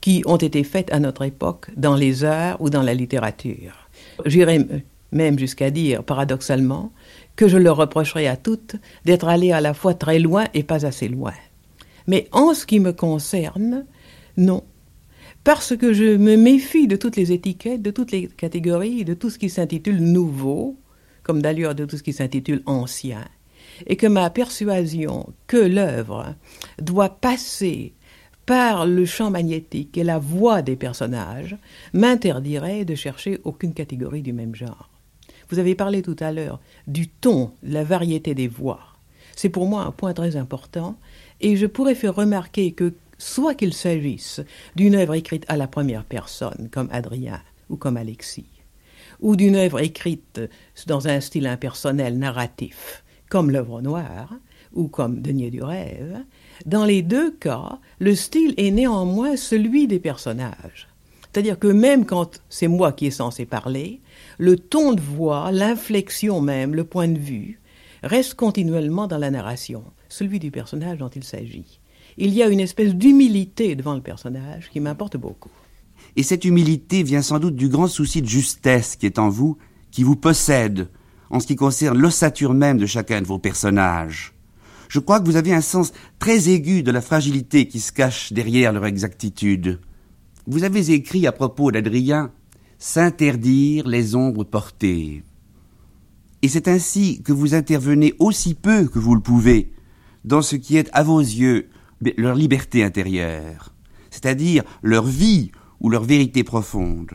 [0.00, 3.88] qui ont été faites à notre époque dans les arts ou dans la littérature.
[4.26, 4.66] J'irais
[5.12, 6.92] même jusqu'à dire, paradoxalement,
[7.34, 10.84] que je leur reprocherais à toutes d'être allées à la fois très loin et pas
[10.84, 11.32] assez loin.
[12.06, 13.86] Mais en ce qui me concerne,
[14.36, 14.64] non.
[15.44, 19.30] Parce que je me méfie de toutes les étiquettes, de toutes les catégories, de tout
[19.30, 20.76] ce qui s'intitule nouveau,
[21.22, 23.24] comme d'ailleurs de tout ce qui s'intitule ancien,
[23.86, 26.34] et que ma persuasion que l'œuvre
[26.80, 27.94] doit passer
[28.46, 31.56] par le champ magnétique et la voix des personnages
[31.92, 34.88] m'interdirait de chercher aucune catégorie du même genre.
[35.48, 38.80] Vous avez parlé tout à l'heure du ton, la variété des voix.
[39.34, 40.96] C'est pour moi un point très important,
[41.40, 44.40] et je pourrais faire remarquer que soit qu'il s'agisse
[44.74, 48.46] d'une œuvre écrite à la première personne, comme Adrien ou comme Alexis,
[49.20, 50.40] ou d'une œuvre écrite
[50.86, 54.34] dans un style impersonnel narratif, comme l'œuvre noire,
[54.72, 56.18] ou comme Denier du rêve,
[56.66, 60.88] dans les deux cas, le style est néanmoins celui des personnages.
[61.32, 64.00] C'est-à-dire que même quand c'est moi qui est censé parler,
[64.38, 67.60] le ton de voix, l'inflexion même, le point de vue,
[68.02, 69.84] reste continuellement dans la narration,
[70.16, 71.80] celui du personnage dont il s'agit.
[72.16, 75.50] Il y a une espèce d'humilité devant le personnage qui m'importe beaucoup.
[76.16, 79.58] Et cette humilité vient sans doute du grand souci de justesse qui est en vous,
[79.90, 80.88] qui vous possède,
[81.28, 84.32] en ce qui concerne l'ossature même de chacun de vos personnages.
[84.88, 88.32] Je crois que vous avez un sens très aigu de la fragilité qui se cache
[88.32, 89.80] derrière leur exactitude.
[90.46, 92.32] Vous avez écrit à propos d'Adrien
[92.78, 95.22] S'interdire les ombres portées.
[96.42, 99.72] Et c'est ainsi que vous intervenez aussi peu que vous le pouvez
[100.26, 101.70] dans ce qui est, à vos yeux,
[102.18, 103.72] leur liberté intérieure,
[104.10, 107.12] c'est-à-dire leur vie ou leur vérité profonde.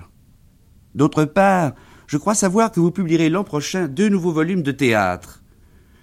[0.96, 1.74] D'autre part,
[2.08, 5.44] je crois savoir que vous publierez l'an prochain deux nouveaux volumes de théâtre.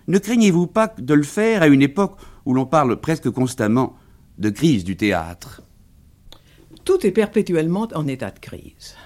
[0.07, 3.97] Ne craignez-vous pas de le faire à une époque où l'on parle presque constamment
[4.39, 5.63] de crise du théâtre?
[6.85, 8.97] Tout est perpétuellement en état de crise.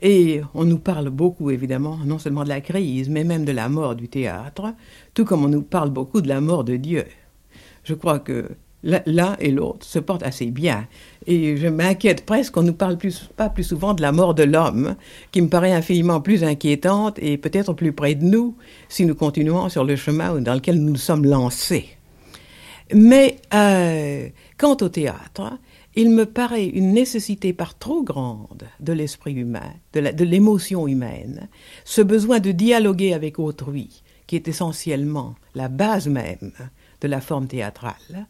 [0.00, 3.68] Et on nous parle beaucoup, évidemment, non seulement de la crise, mais même de la
[3.68, 4.74] mort du théâtre,
[5.14, 7.04] tout comme on nous parle beaucoup de la mort de Dieu.
[7.82, 8.48] Je crois que
[8.84, 10.86] l'un et l'autre se portent assez bien.
[11.26, 14.34] Et je m'inquiète presque qu'on ne nous parle plus, pas plus souvent de la mort
[14.34, 14.94] de l'homme,
[15.32, 18.56] qui me paraît infiniment plus inquiétante et peut-être plus près de nous
[18.88, 21.88] si nous continuons sur le chemin dans lequel nous nous sommes lancés.
[22.94, 25.58] Mais euh, quant au théâtre,
[25.98, 31.48] il me paraît une nécessité par trop grande de l'esprit humain, de l'émotion humaine,
[31.84, 36.52] ce besoin de dialoguer avec autrui, qui est essentiellement la base même
[37.00, 38.28] de la forme théâtrale,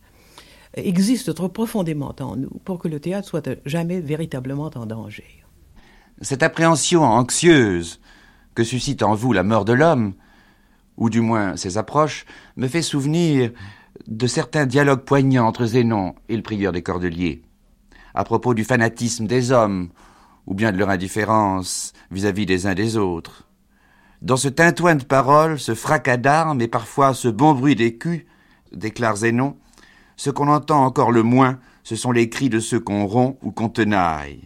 [0.73, 5.45] existe trop profondément en nous pour que le théâtre soit jamais véritablement en danger.
[6.23, 8.01] Cette appréhension anxieuse
[8.55, 10.15] que suscite en vous la mort de l'homme,
[10.97, 12.25] ou du moins ses approches,
[12.57, 13.53] me fait souvenir
[14.07, 17.43] de certains dialogues poignants entre Zénon et le prieur des Cordeliers,
[18.19, 19.91] à propos du fanatisme des hommes,
[20.49, 23.47] ou bien de leur indifférence vis-à-vis des uns des autres.
[24.23, 28.25] Dans ce tintouin de paroles, ce fracas d'armes et parfois ce bon bruit d'écus,
[28.73, 29.57] déclare Zénon,
[30.17, 33.53] ce qu'on entend encore le moins, ce sont les cris de ceux qu'on rompt ou
[33.53, 34.43] qu'on tenaille.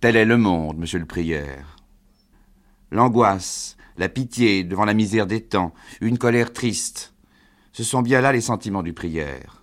[0.00, 1.78] Tel est le monde, monsieur le prieur.
[2.92, 7.12] L'angoisse, la pitié devant la misère des temps, une colère triste,
[7.72, 9.57] ce sont bien là les sentiments du prieur.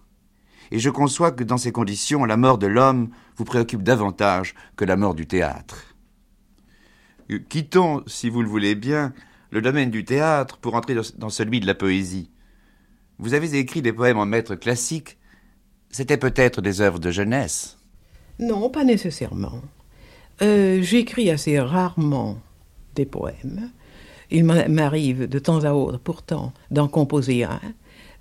[0.75, 3.07] Et je conçois que dans ces conditions, la mort de l'homme
[3.37, 5.95] vous préoccupe davantage que la mort du théâtre.
[7.47, 9.13] Quittons, si vous le voulez bien,
[9.51, 12.29] le domaine du théâtre pour entrer dans celui de la poésie.
[13.19, 15.17] Vous avez écrit des poèmes en maître classique.
[15.91, 17.77] C'était peut-être des œuvres de jeunesse.
[18.37, 19.61] Non, pas nécessairement.
[20.41, 22.37] Euh, j'écris assez rarement
[22.95, 23.71] des poèmes.
[24.29, 27.61] Il m'arrive de temps à autre, pourtant, d'en composer un,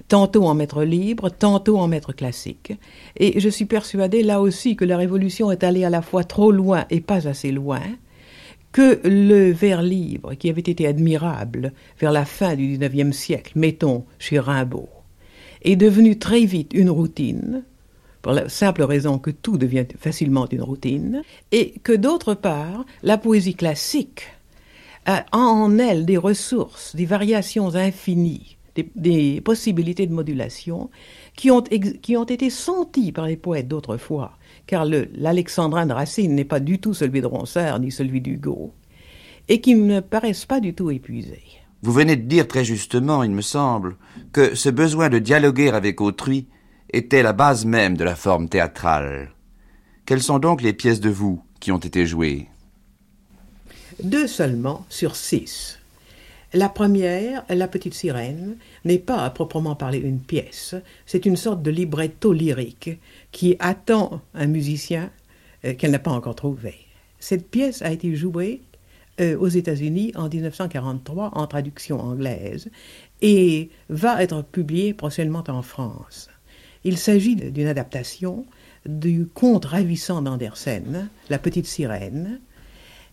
[0.09, 2.73] tantôt en maître libre, tantôt en maître classique.
[3.17, 6.53] Et je suis persuadée là aussi que la Révolution est allée à la fois trop
[6.53, 7.83] loin et pas assez loin,
[8.73, 14.05] que le vers libre, qui avait été admirable vers la fin du XIXe siècle, mettons
[14.19, 14.89] chez Rimbaud,
[15.63, 17.63] est devenu très vite une routine,
[18.21, 23.17] pour la simple raison que tout devient facilement une routine, et que d'autre part, la
[23.17, 24.23] poésie classique
[25.07, 28.57] a en elle des ressources, des variations infinies,
[28.97, 30.91] des, possibilités de modulation
[31.37, 36.45] qui ont, qui ont été senties par les poètes d'autrefois car l'alexandrin de Racine n'est
[36.45, 38.73] pas du tout celui de Ronsard ni celui d'Hugo,
[39.49, 41.43] et qui ne paraissent pas du tout épuisés.
[41.83, 43.97] Vous venez de dire très justement, il me semble,
[44.33, 46.47] que ce besoin de dialoguer avec autrui
[46.91, 49.33] était la base même de la forme théâtrale.
[50.07, 52.49] Quelles sont donc les pièces de vous qui ont été jouées?
[54.03, 55.79] Deux seulement sur six.
[56.55, 61.63] La première, La petite sirène, n'est pas à proprement parler une pièce, c'est une sorte
[61.63, 62.91] de libretto lyrique
[63.33, 65.11] qui attend un musicien
[65.65, 66.77] euh, qu'elle n'a pas encore trouvé.
[67.19, 68.63] Cette pièce a été jouée
[69.21, 72.71] euh, aux États-Unis en 1943 en traduction anglaise
[73.21, 76.31] et va être publiée prochainement en France.
[76.85, 78.47] Il s'agit d'une adaptation
[78.87, 82.39] du conte ravissant d'Andersen, La petite sirène,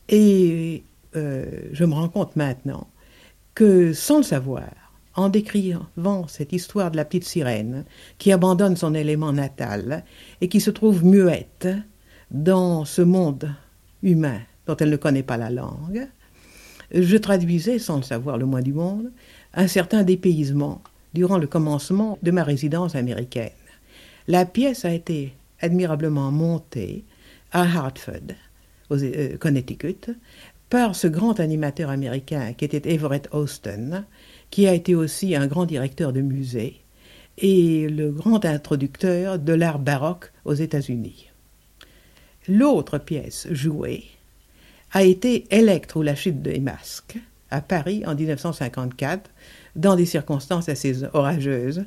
[0.10, 0.84] et
[1.16, 2.88] euh, je me rends compte maintenant
[3.62, 4.72] que, sans le savoir,
[5.14, 7.86] en décrivant cette histoire de la petite sirène
[8.18, 10.03] qui abandonne son élément natal
[10.41, 11.68] et qui se trouve muette
[12.32, 13.53] dans ce monde
[14.01, 16.07] humain dont elle ne connaît pas la langue,
[16.91, 19.12] je traduisais, sans le savoir le moins du monde,
[19.53, 20.82] un certain dépaysement
[21.14, 23.51] durant le commencement de ma résidence américaine.
[24.28, 27.05] La pièce a été admirablement montée
[27.51, 28.34] à Hartford,
[28.89, 30.09] au euh, Connecticut,
[30.72, 34.06] par ce grand animateur américain qui était Everett Austin,
[34.50, 36.80] qui a été aussi un grand directeur de musée
[37.38, 41.30] et le grand introducteur de l'art baroque aux États-Unis.
[42.48, 44.06] L'autre pièce jouée
[44.94, 47.20] a été Electre ou la chute des masques
[47.50, 49.30] à Paris en 1954
[49.76, 51.84] dans des circonstances assez orageuses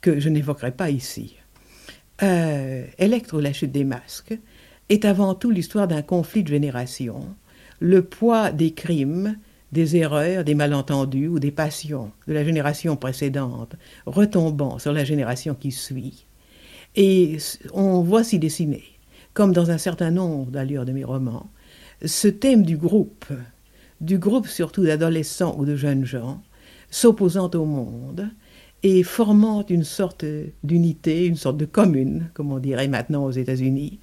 [0.00, 1.34] que je n'évoquerai pas ici.
[2.22, 4.38] Euh, Electre ou la chute des masques
[4.90, 7.34] est avant tout l'histoire d'un conflit de génération,
[7.80, 9.36] le poids des crimes,
[9.72, 13.76] des erreurs, des malentendus ou des passions de la génération précédente
[14.06, 16.26] retombant sur la génération qui suit.
[16.96, 17.36] Et
[17.74, 18.84] on voit s'y dessiner,
[19.34, 21.50] comme dans un certain nombre d'allures de mes romans,
[22.04, 23.26] ce thème du groupe,
[24.00, 26.42] du groupe surtout d'adolescents ou de jeunes gens,
[26.90, 28.28] s'opposant au monde
[28.82, 30.24] et formant une sorte
[30.62, 33.98] d'unité, une sorte de commune, comme on dirait maintenant aux États-Unis,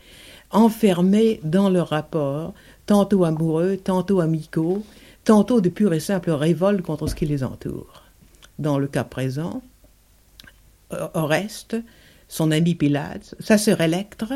[0.51, 2.53] enfermés dans leur rapport,
[2.85, 4.83] tantôt amoureux, tantôt amicaux,
[5.23, 8.03] tantôt de pure et simple révolte contre ce qui les entoure.
[8.59, 9.61] Dans le cas présent,
[11.13, 11.75] Oreste,
[12.27, 14.33] son ami Pilate, sa sœur Electre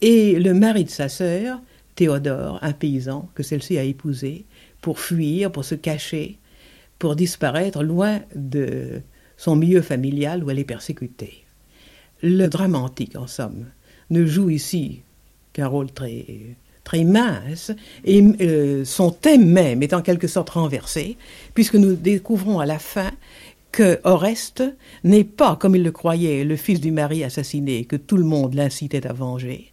[0.00, 1.60] et le mari de sa sœur,
[1.94, 4.46] Théodore, un paysan que celle-ci a épousé,
[4.80, 6.38] pour fuir, pour se cacher,
[6.98, 9.02] pour disparaître loin de
[9.36, 11.44] son milieu familial où elle est persécutée.
[12.22, 13.66] Le drame antique, en somme,
[14.10, 15.02] ne joue ici
[15.52, 16.24] qu'un rôle très,
[16.84, 17.72] très mince,
[18.04, 18.22] et
[18.84, 21.16] son thème même est en quelque sorte renversé,
[21.54, 23.10] puisque nous découvrons à la fin
[23.70, 24.64] que Oreste
[25.02, 28.54] n'est pas, comme il le croyait, le fils du mari assassiné que tout le monde
[28.54, 29.72] l'incitait à venger,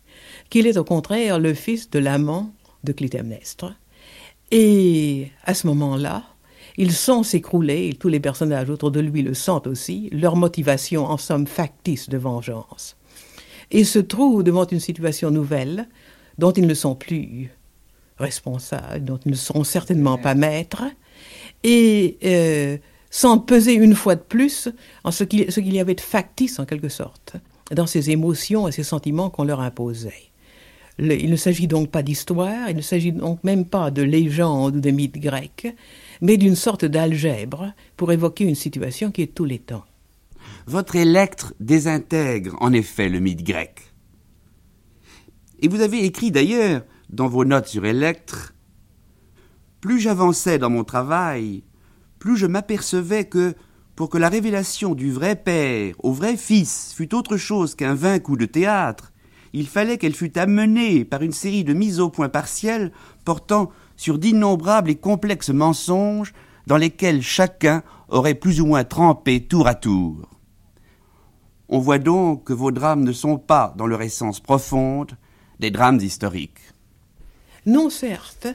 [0.50, 2.54] qu'il est au contraire le fils de l'amant
[2.84, 3.76] de Clytemnestre.
[4.52, 6.24] Et à ce moment-là,
[6.78, 11.06] ils sent s'écrouler, et tous les personnages autour de lui le sentent aussi, leur motivation
[11.06, 12.96] en somme factice de vengeance.
[13.72, 15.90] Et se trouvent devant une situation nouvelle
[16.40, 17.52] dont ils ne sont plus
[18.18, 20.84] responsables, dont ils ne seront certainement pas maîtres,
[21.64, 22.78] et euh,
[23.10, 24.70] sans peser une fois de plus
[25.04, 27.36] en ce qu'il, ce qu'il y avait de factice en quelque sorte
[27.72, 30.30] dans ces émotions et ces sentiments qu'on leur imposait
[31.00, 34.80] il ne s'agit donc pas d'histoire, il ne s'agit donc même pas de légende ou
[34.80, 35.76] de mythe grec,
[36.22, 39.86] mais d'une sorte d'algèbre pour évoquer une situation qui est tous les temps.
[40.66, 43.82] Votre électre désintègre en effet le mythe grec.
[45.62, 48.54] Et vous avez écrit d'ailleurs dans vos notes sur électre
[49.82, 51.64] Plus j'avançais dans mon travail,
[52.18, 53.54] plus je m'apercevais que,
[53.96, 58.20] pour que la révélation du vrai Père au vrai Fils fût autre chose qu'un vain
[58.20, 59.12] coup de théâtre,
[59.52, 62.94] il fallait qu'elle fût amenée par une série de mises au point partielles
[63.26, 66.34] portant sur d'innombrables et complexes mensonges
[66.68, 70.30] dans lesquels chacun aurait plus ou moins trempé tour à tour.
[71.68, 75.18] On voit donc que vos drames ne sont pas, dans leur essence profonde,
[75.60, 76.60] des drames historiques.
[77.66, 78.48] Non, certes,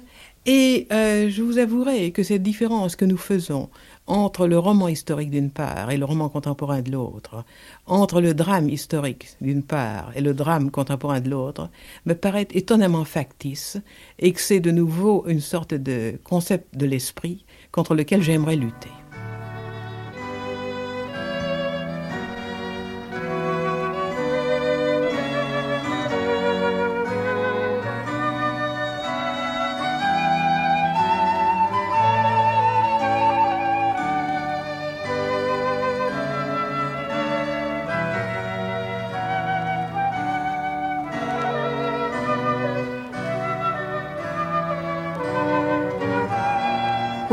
[0.46, 3.70] et euh, je vous avouerai que cette différence que nous faisons
[4.06, 7.44] entre le roman historique d'une part et le roman contemporain de l'autre,
[7.86, 11.70] entre le drame historique d'une part et le drame contemporain de l'autre,
[12.04, 13.78] me paraît étonnamment factice
[14.18, 19.03] et que c'est de nouveau une sorte de concept de l'esprit contre lequel j'aimerais lutter.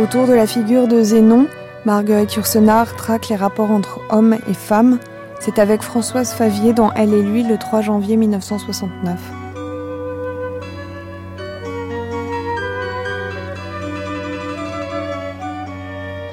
[0.01, 1.45] Autour de la figure de Zénon,
[1.85, 4.97] Marguerite Yourcenar traque les rapports entre hommes et femmes.
[5.39, 9.19] C'est avec Françoise Favier dans Elle et lui le 3 janvier 1969.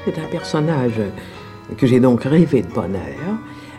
[0.03, 1.01] C'est un personnage
[1.77, 3.37] que j'ai donc rêvé de bonheur.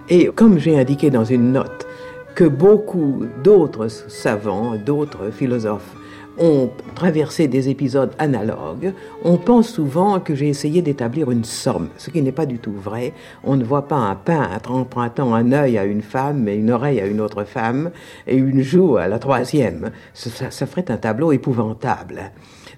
[0.08, 1.88] Et comme j'ai indiqué dans une note
[2.36, 5.96] que beaucoup d'autres savants, d'autres philosophes
[6.40, 8.92] ont traversé des épisodes analogues,
[9.24, 12.72] on pense souvent que j'ai essayé d'établir une somme, ce qui n'est pas du tout
[12.72, 13.12] vrai.
[13.44, 17.00] On ne voit pas un peintre empruntant un œil à une femme et une oreille
[17.00, 17.90] à une autre femme
[18.26, 19.90] et une joue à la troisième.
[20.14, 22.32] Ça, ça ferait un tableau épouvantable.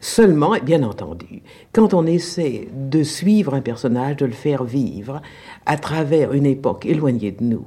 [0.04, 1.42] Seulement, bien entendu,
[1.72, 5.22] quand on essaie de suivre un personnage, de le faire vivre
[5.64, 7.64] à travers une époque éloignée de nous,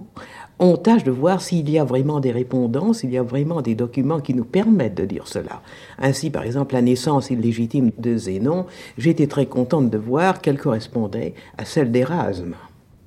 [0.60, 3.76] on tâche de voir s'il y a vraiment des répondants, s'il y a vraiment des
[3.76, 5.62] documents qui nous permettent de dire cela.
[5.99, 8.66] Ainsi, par exemple, la naissance illégitime de Zénon,
[8.97, 12.56] j'étais très contente de voir qu'elle correspondait à celle d'Erasme.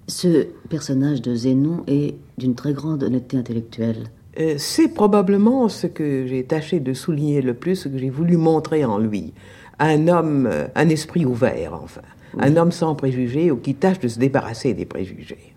[0.08, 4.10] Ce personnage de Zénon est d'une très grande honnêteté intellectuelle.
[4.38, 8.36] Euh, c'est probablement ce que j'ai tâché de souligner le plus, ce que j'ai voulu
[8.36, 9.32] montrer en lui.
[9.78, 12.02] Un homme, euh, un esprit ouvert, enfin.
[12.38, 15.54] Un homme sans préjugés ou qui tâche de se débarrasser des préjugés.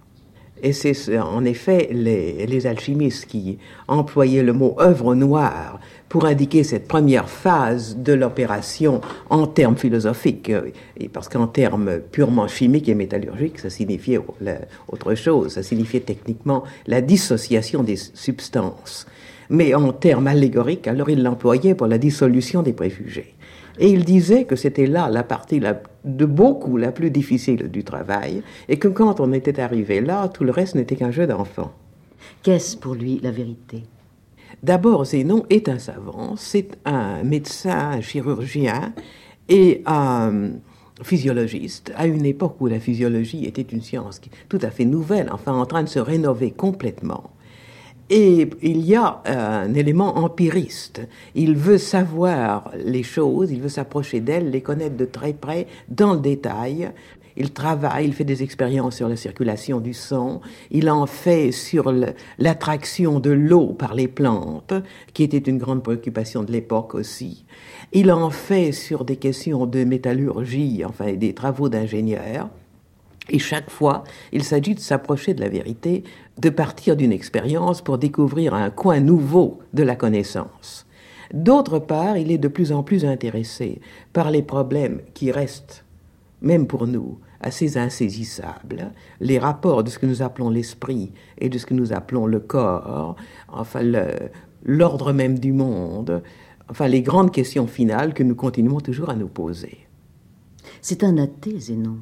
[0.63, 3.57] Et c'est en effet les, alchimistes qui
[3.87, 10.51] employaient le mot œuvre noire pour indiquer cette première phase de l'opération en termes philosophiques.
[10.97, 14.19] Et parce qu'en termes purement chimiques et métallurgiques, ça signifiait
[14.87, 15.53] autre chose.
[15.53, 19.07] Ça signifiait techniquement la dissociation des substances.
[19.49, 23.35] Mais en termes allégoriques, alors il l'employait pour la dissolution des préjugés.
[23.79, 25.61] Et il disait que c'était là la partie
[26.03, 30.43] de beaucoup la plus difficile du travail, et que quand on était arrivé là, tout
[30.43, 31.71] le reste n'était qu'un jeu d'enfant.
[32.43, 33.83] Qu'est-ce pour lui la vérité?
[34.63, 38.93] D'abord, Zénon est un savant, c'est un médecin, un chirurgien
[39.49, 40.51] et un
[41.01, 45.53] physiologiste, à une époque où la physiologie était une science tout à fait nouvelle, enfin
[45.53, 47.31] en train de se rénover complètement.
[48.13, 50.99] Et il y a un élément empiriste.
[51.33, 56.15] Il veut savoir les choses, il veut s'approcher d'elles, les connaître de très près, dans
[56.15, 56.91] le détail.
[57.37, 60.41] Il travaille, il fait des expériences sur la circulation du sang,
[60.71, 61.93] il en fait sur
[62.37, 64.73] l'attraction de l'eau par les plantes,
[65.13, 67.45] qui était une grande préoccupation de l'époque aussi.
[67.93, 72.49] Il en fait sur des questions de métallurgie, enfin des travaux d'ingénieurs.
[73.29, 74.03] Et chaque fois,
[74.33, 76.03] il s'agit de s'approcher de la vérité,
[76.41, 80.87] de partir d'une expérience pour découvrir un coin nouveau de la connaissance.
[81.31, 83.79] D'autre part, il est de plus en plus intéressé
[84.11, 85.85] par les problèmes qui restent,
[86.41, 91.59] même pour nous, assez insaisissables, les rapports de ce que nous appelons l'esprit et de
[91.59, 93.15] ce que nous appelons le corps,
[93.47, 93.81] enfin
[94.65, 96.23] l'ordre même du monde,
[96.69, 99.87] enfin les grandes questions finales que nous continuons toujours à nous poser.
[100.81, 101.97] C'est un athée, Zénon.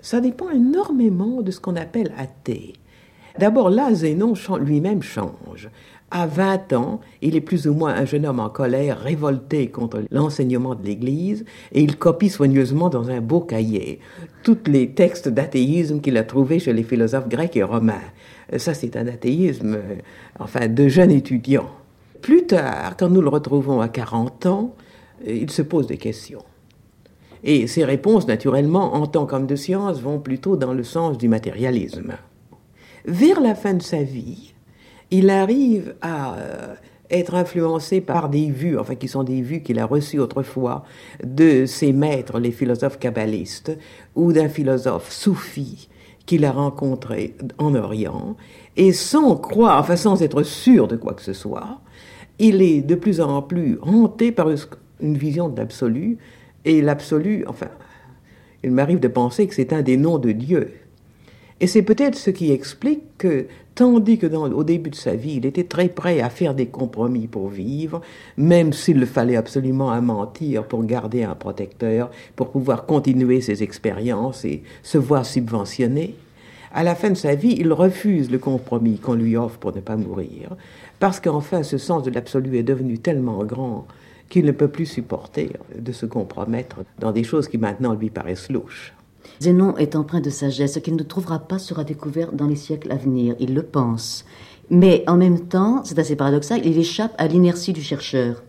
[0.00, 2.74] Ça dépend énormément de ce qu'on appelle athée.
[3.38, 5.70] D'abord, là, Zénon lui-même change.
[6.12, 10.02] À 20 ans, il est plus ou moins un jeune homme en colère, révolté contre
[10.10, 14.00] l'enseignement de l'Église, et il copie soigneusement dans un beau cahier
[14.42, 18.02] tous les textes d'athéisme qu'il a trouvés chez les philosophes grecs et romains.
[18.56, 19.94] Ça, c'est un athéisme, euh,
[20.40, 21.70] enfin, de jeune étudiant.
[22.20, 24.74] Plus tard, quand nous le retrouvons à 40 ans,
[25.28, 26.42] euh, il se pose des questions.
[27.44, 31.28] Et ses réponses, naturellement, en tant qu'homme de science, vont plutôt dans le sens du
[31.28, 32.14] matérialisme.
[33.04, 34.54] Vers la fin de sa vie,
[35.10, 36.74] il arrive à euh,
[37.10, 40.84] être influencé par des vues, enfin qui sont des vues qu'il a reçues autrefois
[41.24, 43.76] de ses maîtres, les philosophes kabbalistes,
[44.14, 45.88] ou d'un philosophe soufi
[46.26, 48.36] qu'il a rencontré en Orient,
[48.76, 51.80] et sans croire, enfin sans être sûr de quoi que ce soit,
[52.38, 54.48] il est de plus en plus hanté par
[55.00, 56.18] une vision de l'absolu,
[56.64, 57.68] et l'absolu, enfin,
[58.62, 60.79] il m'arrive de penser que c'est un des noms de Dieu.
[61.60, 65.34] Et c'est peut-être ce qui explique que, tandis que dans, au début de sa vie,
[65.36, 68.00] il était très prêt à faire des compromis pour vivre,
[68.38, 73.62] même s'il le fallait absolument à mentir pour garder un protecteur, pour pouvoir continuer ses
[73.62, 76.14] expériences et se voir subventionné,
[76.72, 79.80] à la fin de sa vie, il refuse le compromis qu'on lui offre pour ne
[79.80, 80.56] pas mourir,
[80.98, 83.86] parce qu'enfin ce sens de l'absolu est devenu tellement grand
[84.28, 88.50] qu'il ne peut plus supporter de se compromettre dans des choses qui maintenant lui paraissent
[88.50, 88.94] louches.
[89.40, 90.74] Zénon est empreint de sagesse.
[90.74, 93.34] Ce qu'il ne trouvera pas sera découvert dans les siècles à venir.
[93.40, 94.24] Il le pense.
[94.70, 98.44] Mais en même temps, c'est assez paradoxal, il échappe à l'inertie du chercheur.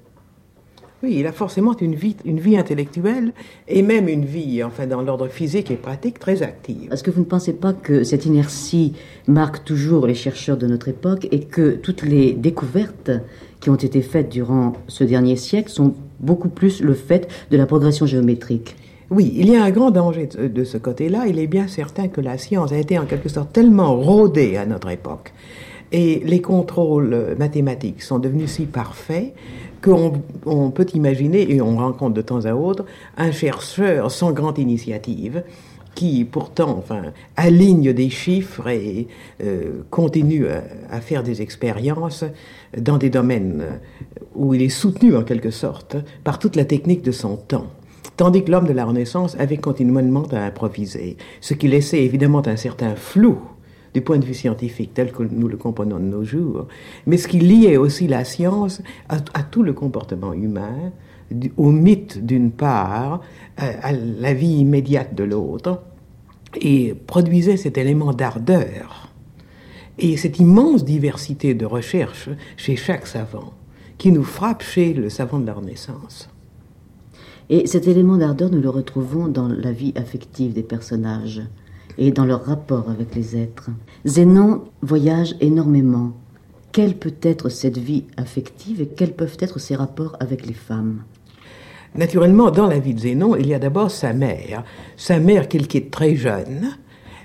[1.04, 3.34] Oui, il a forcément une vie, une vie intellectuelle
[3.68, 6.94] et même une vie, enfin, dans l'ordre physique et pratique, très active.
[6.94, 8.94] Est-ce que vous ne pensez pas que cette inertie
[9.28, 13.10] marque toujours les chercheurs de notre époque et que toutes les découvertes
[13.60, 17.66] qui ont été faites durant ce dernier siècle sont beaucoup plus le fait de la
[17.66, 18.76] progression géométrique?
[19.12, 21.28] Oui, il y a un grand danger de ce côté-là.
[21.28, 24.66] Il est bien certain que la science a été en quelque sorte tellement rodée à
[24.66, 25.34] notre époque
[25.92, 29.34] et les contrôles mathématiques sont devenus si parfaits
[29.84, 32.86] qu'on peut imaginer, et on rencontre de temps à autre,
[33.18, 35.44] un chercheur sans grande initiative
[35.96, 37.02] qui pourtant enfin,
[37.36, 39.08] aligne des chiffres et
[39.44, 40.46] euh, continue
[40.90, 42.24] à, faire des expériences
[42.78, 43.66] dans des domaines
[44.36, 47.68] où il est soutenu en quelque sorte par toute la technique de son temps.
[48.22, 52.56] Tandis que l'homme de la Renaissance avait continuellement à improviser, ce qui laissait évidemment un
[52.56, 53.40] certain flou
[53.96, 56.68] du point de vue scientifique tel que nous le comprenons de nos jours,
[57.08, 60.92] mais ce qui liait aussi la science à, tout le comportement humain,
[61.58, 63.22] au mythe d'une part,
[63.58, 65.82] à la vie immédiate de l'autre,
[66.62, 69.10] et produisait cet élément d'ardeur
[69.98, 73.54] et cette immense diversité de recherche chez chaque savant
[73.98, 76.31] qui nous frappe chez le savant de la Renaissance.
[77.54, 81.42] Et cet élément d'ardeur, nous le retrouvons dans la vie affective des personnages.
[81.98, 83.70] et dans leur rapport avec les êtres.
[84.06, 86.14] Zénon voyage énormément.
[86.72, 91.04] Quelle peut être cette vie affective et quels peuvent être ses rapports avec les femmes?
[91.94, 94.64] Naturellement, dans la vie de Zénon, il y a d'abord sa mère,
[94.96, 96.78] sa mère qu'il quitte très jeune,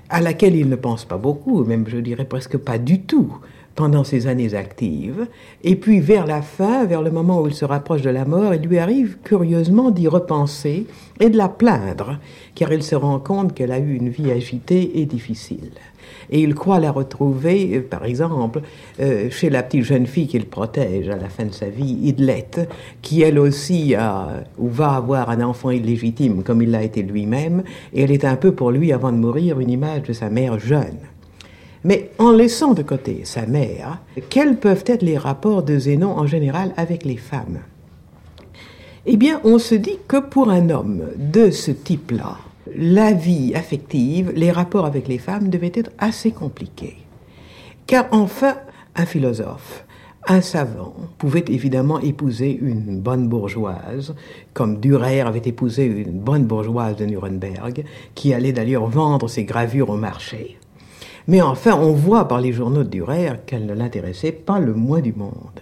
[0.09, 3.37] à laquelle il ne pense pas beaucoup, même je dirais presque pas du tout,
[3.77, 5.27] pendant ses années actives,
[5.63, 8.55] et puis vers la fin, vers le moment où il se rapproche de la mort,
[8.55, 10.87] il lui arrive curieusement d'y repenser
[11.19, 12.17] et de la plaindre,
[12.55, 15.69] car il se rend compte qu'elle a eu une vie agitée et difficile.
[16.31, 18.61] Et il croit la retrouver, euh, par exemple,
[18.99, 22.67] euh, chez la petite jeune fille qu'il protège à la fin de sa vie, Idlette,
[23.03, 27.63] qui elle aussi a, ou va avoir un enfant illégitime comme il l'a été lui-même,
[27.93, 30.57] et elle est un peu pour lui, avant de mourir, une image de sa mère
[30.57, 30.97] jeune.
[31.87, 36.27] Mais en laissant de côté sa mère, quels peuvent être les rapports de Zénon en
[36.27, 37.59] général avec les femmes?
[39.05, 42.39] Eh bien, on se dit que pour un homme de ce type-là,
[42.75, 46.97] la vie affective, les rapports avec les femmes devaient être assez compliqués.
[47.85, 48.57] Car enfin,
[48.97, 49.85] un philosophe,
[50.27, 54.13] un savant pouvait évidemment épouser une bonne bourgeoise,
[54.53, 59.89] comme Durer avait épousé une bonne bourgeoise de Nuremberg, qui allait d'ailleurs vendre ses gravures
[59.89, 60.57] au marché.
[61.27, 65.01] Mais enfin, on voit par les journaux de Durer qu'elle ne l'intéressait pas le moins
[65.01, 65.59] du monde.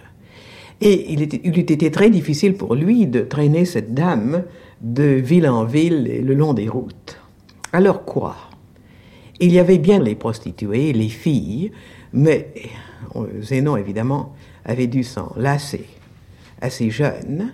[0.82, 4.44] Et il, était, il eût été très difficile pour lui de traîner cette dame
[4.82, 7.18] de ville en ville et le long des routes.
[7.74, 8.36] Alors quoi?
[9.40, 11.72] Il y avait bien les prostituées, les filles,
[12.14, 12.54] mais
[13.42, 14.34] Zénon, évidemment,
[14.66, 15.86] avait dû s'en lasser
[16.62, 17.54] assez jeune.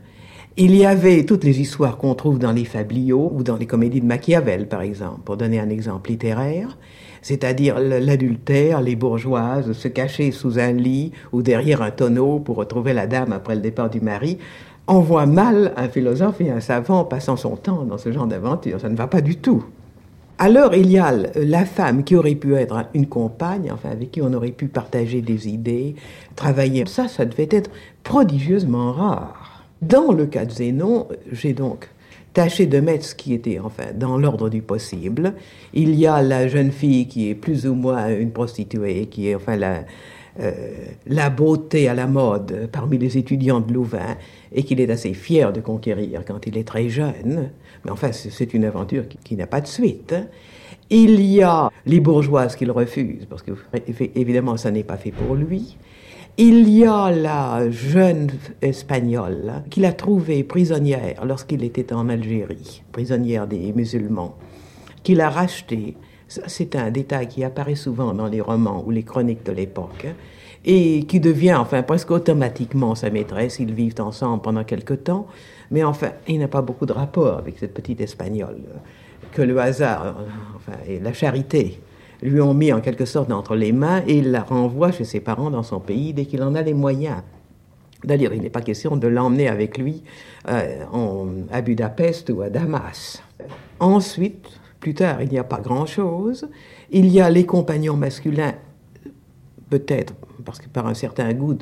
[0.57, 4.01] Il y avait toutes les histoires qu'on trouve dans les fabliaux ou dans les comédies
[4.01, 6.77] de Machiavel, par exemple, pour donner un exemple littéraire
[7.21, 12.93] c'est-à-dire l'adultère, les bourgeoises se cacher sous un lit ou derrière un tonneau pour retrouver
[12.93, 14.37] la dame après le départ du mari.
[14.87, 18.79] On voit mal un philosophe et un savant passant son temps dans ce genre d'aventure.
[18.79, 19.63] Ça ne va pas du tout.
[20.39, 24.23] Alors il y a la femme qui aurait pu être une compagne, enfin avec qui
[24.23, 25.95] on aurait pu partager des idées,
[26.35, 26.83] travailler.
[26.87, 27.69] Ça, ça devait être
[28.01, 29.63] prodigieusement rare.
[29.83, 31.89] Dans le cas de Zénon, j'ai donc
[32.33, 35.33] tâcher de mettre ce qui était enfin dans l'ordre du possible.
[35.73, 39.35] Il y a la jeune fille qui est plus ou moins une prostituée, qui est
[39.35, 39.83] enfin la,
[40.39, 40.51] euh,
[41.07, 44.15] la beauté à la mode parmi les étudiants de Louvain
[44.53, 47.51] et qu'il est assez fier de conquérir quand il est très jeune.
[47.83, 50.15] Mais enfin, c'est une aventure qui, n'a pas de suite.
[50.89, 53.51] Il y a les bourgeoises qu'il refuse, parce que
[54.15, 55.77] évidemment, ça n'est pas fait pour lui.
[56.37, 58.29] Il y a la jeune
[58.61, 64.37] espagnole qu'il a trouvée prisonnière lorsqu'il était en Algérie, prisonnière des musulmans,
[65.03, 65.97] qu'il a rachetée.
[66.27, 70.07] C'est un détail qui apparaît souvent dans les romans ou les chroniques de l'époque
[70.63, 73.59] et qui devient enfin presque automatiquement sa maîtresse.
[73.59, 75.27] Ils vivent ensemble pendant quelque temps,
[75.69, 78.61] mais enfin, il n'a pas beaucoup de rapport avec cette petite espagnole
[79.33, 80.15] que le hasard,
[80.55, 81.81] enfin, et la charité
[82.21, 85.19] lui ont mis en quelque sorte entre les mains et il la renvoie chez ses
[85.19, 87.23] parents dans son pays dès qu'il en a les moyens.
[88.03, 90.03] D'ailleurs, il n'est pas question de l'emmener avec lui
[90.49, 90.83] euh,
[91.51, 93.21] à Budapest ou à Damas.
[93.79, 94.47] Ensuite,
[94.79, 96.49] plus tard, il n'y a pas grand-chose.
[96.89, 98.55] Il y a les compagnons masculins,
[99.69, 100.13] peut-être
[100.43, 101.57] parce que par un certain goût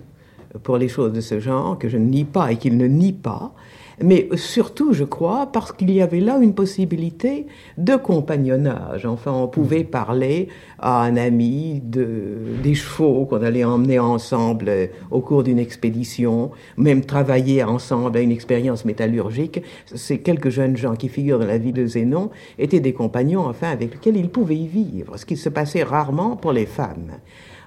[0.64, 3.14] pour les choses de ce genre, que je ne nie pas et qu'il ne nie
[3.14, 3.53] pas,
[4.02, 7.47] mais surtout, je crois, parce qu'il y avait là une possibilité
[7.78, 9.06] de compagnonnage.
[9.06, 10.47] Enfin, on pouvait parler
[10.80, 14.72] à un ami de, des chevaux qu'on allait emmener ensemble
[15.12, 19.62] au cours d'une expédition, même travailler ensemble à une expérience métallurgique.
[19.93, 23.70] Ces quelques jeunes gens qui figurent dans la vie de Zénon étaient des compagnons, enfin,
[23.70, 27.18] avec lesquels il pouvait y vivre, ce qui se passait rarement pour les femmes.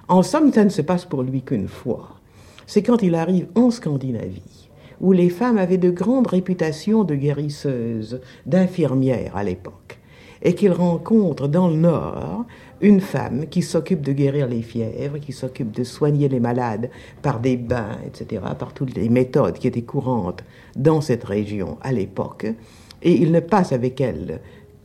[0.07, 2.09] En somme, ça ne se passe pour lui qu'une fois.
[2.65, 4.62] C'est quand il arrive en Scandinavie
[5.03, 9.99] où les femmes avaient de grandes réputations de guérisseuses, d'infirmières à l'époque,
[10.41, 12.45] et qu'il rencontre dans le Nord
[12.79, 16.89] une femme qui s'occupe de guérir les fièvres, qui s'occupe de soigner les malades
[17.21, 20.45] par des bains, etc., par toutes les méthodes qui étaient courantes
[20.77, 22.47] dans cette région à l'époque,
[23.01, 24.39] et il ne passe avec elle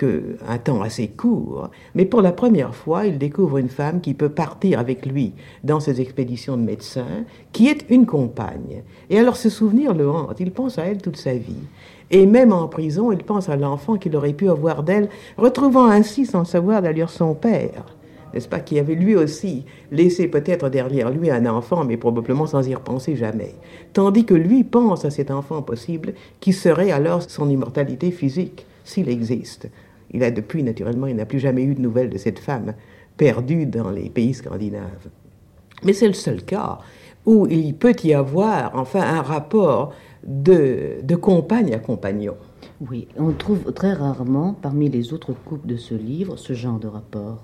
[0.05, 4.29] un temps assez court, mais pour la première fois, il découvre une femme qui peut
[4.29, 5.35] partir avec lui
[5.65, 8.83] dans ses expéditions de médecins, qui est une compagne.
[9.11, 11.65] Et alors ce souvenir le hante, il pense à elle toute sa vie.
[12.11, 16.27] Et même en prison, il pense à l'enfant qu'il aurait pu avoir d'elle, retrouvant ainsi
[16.27, 17.85] sans savoir d'ailleurs son père.
[18.33, 22.67] N'est-ce pas, qui avait lui aussi laissé peut-être derrière lui un enfant, mais probablement sans
[22.67, 23.55] y repenser jamais.
[23.93, 29.09] Tandis que lui pense à cet enfant possible qui serait alors son immortalité physique, s'il
[29.09, 29.69] existe.
[30.13, 32.75] Il a depuis, naturellement, il n'a plus jamais eu de nouvelles de cette femme
[33.17, 35.09] perdue dans les pays scandinaves.
[35.85, 36.79] Mais c'est le seul cas
[37.27, 39.93] où il peut y avoir, enfin, un rapport
[40.27, 42.35] de, de compagne à compagnon.
[42.81, 46.87] Oui, on trouve très rarement parmi les autres couples de ce livre ce genre de
[46.87, 47.43] rapport.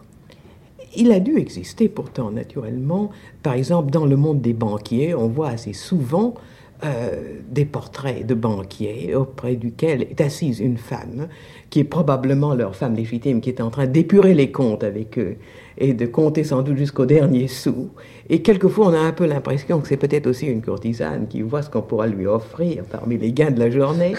[0.97, 3.11] Il a dû exister pourtant naturellement.
[3.43, 6.35] Par exemple, dans le monde des banquiers, on voit assez souvent
[6.85, 11.29] euh, des portraits de banquiers auprès duquel est assise une femme
[11.75, 15.35] qui est probablement leur femme légitime, qui est en train d'épurer les comptes avec eux
[15.77, 17.89] et de compter sans doute jusqu'au dernier sou.
[18.31, 21.63] Et quelquefois, on a un peu l'impression que c'est peut-être aussi une courtisane qui voit
[21.63, 24.15] ce qu'on pourra lui offrir parmi les gains de la journée.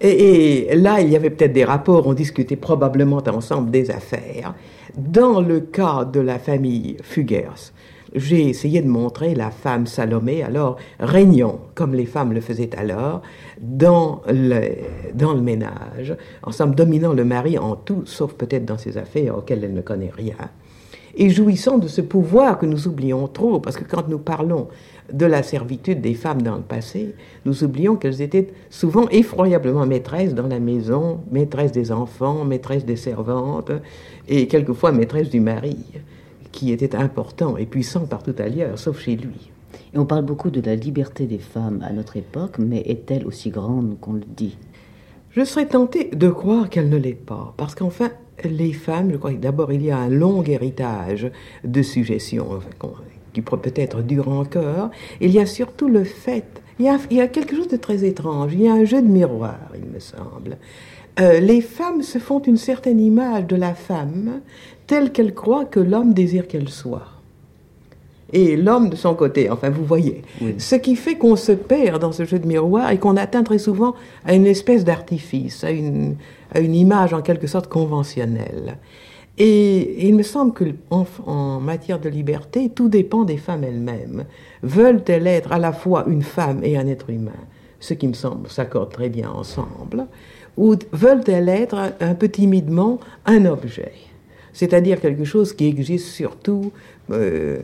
[0.00, 4.56] Et, là, il y avait peut-être des rapports, on discutait probablement ensemble des affaires.
[4.96, 7.70] Dans le cas de la famille Fugers,
[8.14, 13.22] j'ai essayé de montrer la femme Salomé, alors régnant, comme les femmes le faisaient alors,
[13.60, 14.60] dans le,
[15.14, 19.64] dans le ménage, ensemble dominant le mari en tout, sauf peut-être dans ses affaires auxquelles
[19.64, 20.36] elle ne connaît rien,
[21.16, 24.68] et jouissant de ce pouvoir que nous oublions trop, parce que quand nous parlons
[25.12, 30.34] de la servitude des femmes dans le passé, nous oublions qu'elles étaient souvent effroyablement maîtresses
[30.34, 33.72] dans la maison, maîtresses des enfants, maîtresses des servantes,
[34.28, 35.76] et quelquefois maîtresses du mari,
[36.54, 39.50] qui était important et puissant partout ailleurs, sauf chez lui.
[39.92, 43.50] Et on parle beaucoup de la liberté des femmes à notre époque, mais est-elle aussi
[43.50, 44.56] grande qu'on le dit?
[45.32, 48.10] Je serais tentée de croire qu'elle ne l'est pas, parce qu'enfin,
[48.44, 51.28] les femmes, je crois que d'abord il y a un long héritage
[51.64, 52.60] de suggestion,
[53.32, 54.90] qui peut-être dure encore.
[55.20, 57.76] Il y a surtout le fait, il y a, il y a, quelque chose de
[57.76, 60.56] très étrange, il y a un jeu de miroir, il me semble.
[61.20, 64.40] Euh, les femmes se font une certaine image de la femme
[64.86, 67.14] telle qu'elle croit que l'homme désire qu'elle soit.
[68.32, 70.22] Et l'homme de son côté, enfin vous voyez.
[70.58, 73.58] Ce qui fait qu'on se perd dans ce jeu de miroir et qu'on atteint très
[73.58, 76.16] souvent à une espèce d'artifice, à une,
[76.52, 78.78] à une image en quelque sorte conventionnelle.
[79.36, 84.24] Et il me semble que en, matière de liberté, tout dépend des femmes elles-mêmes.
[84.62, 87.32] Veulent-elles être à la fois une femme et un être humain?
[87.80, 90.06] Ce qui me semble s'accorde très bien ensemble.
[90.56, 93.92] Ou veulent-elles être un peu timidement un objet?
[94.54, 96.72] C'est-à-dire quelque chose qui existe surtout
[97.10, 97.58] euh,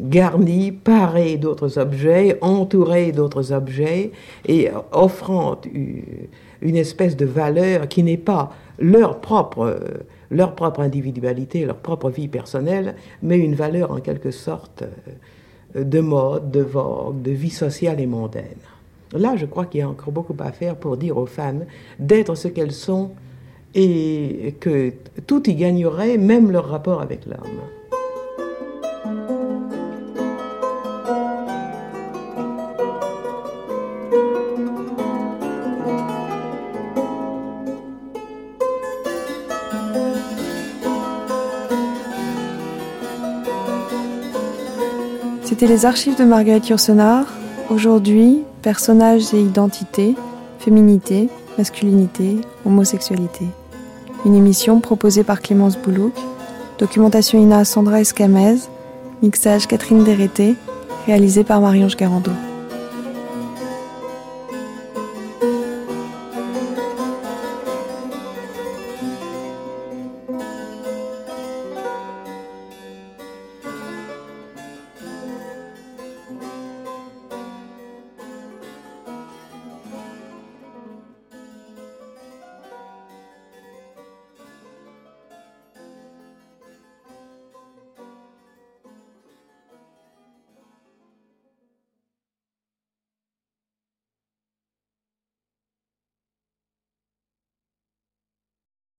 [0.00, 4.12] garni, paré d'autres objets, entouré d'autres objets
[4.46, 5.60] et offrant
[6.62, 9.80] une espèce de valeur qui n'est pas leur propre
[10.30, 14.82] leur propre individualité, leur propre vie personnelle, mais une valeur en quelque sorte
[15.76, 18.58] euh, de mode, de vogue, de vie sociale et mondaine.
[19.12, 21.64] Là, je crois qu'il y a encore beaucoup à faire pour dire aux femmes
[21.98, 23.12] d'être ce qu'elles sont
[23.76, 24.92] et que
[25.26, 27.60] tout y gagnerait, même leur rapport avec l'homme.
[45.44, 47.26] C'était les archives de Marguerite Yourcenar.
[47.70, 50.14] Aujourd'hui, personnages et identités,
[50.58, 53.46] féminité, masculinité, homosexualité.
[54.26, 56.12] Une émission proposée par Clémence Boulouk,
[56.80, 58.56] documentation Ina Sandra Escamez,
[59.22, 60.56] mixage Catherine Dérété,
[61.06, 61.96] réalisé par Marie-Ange.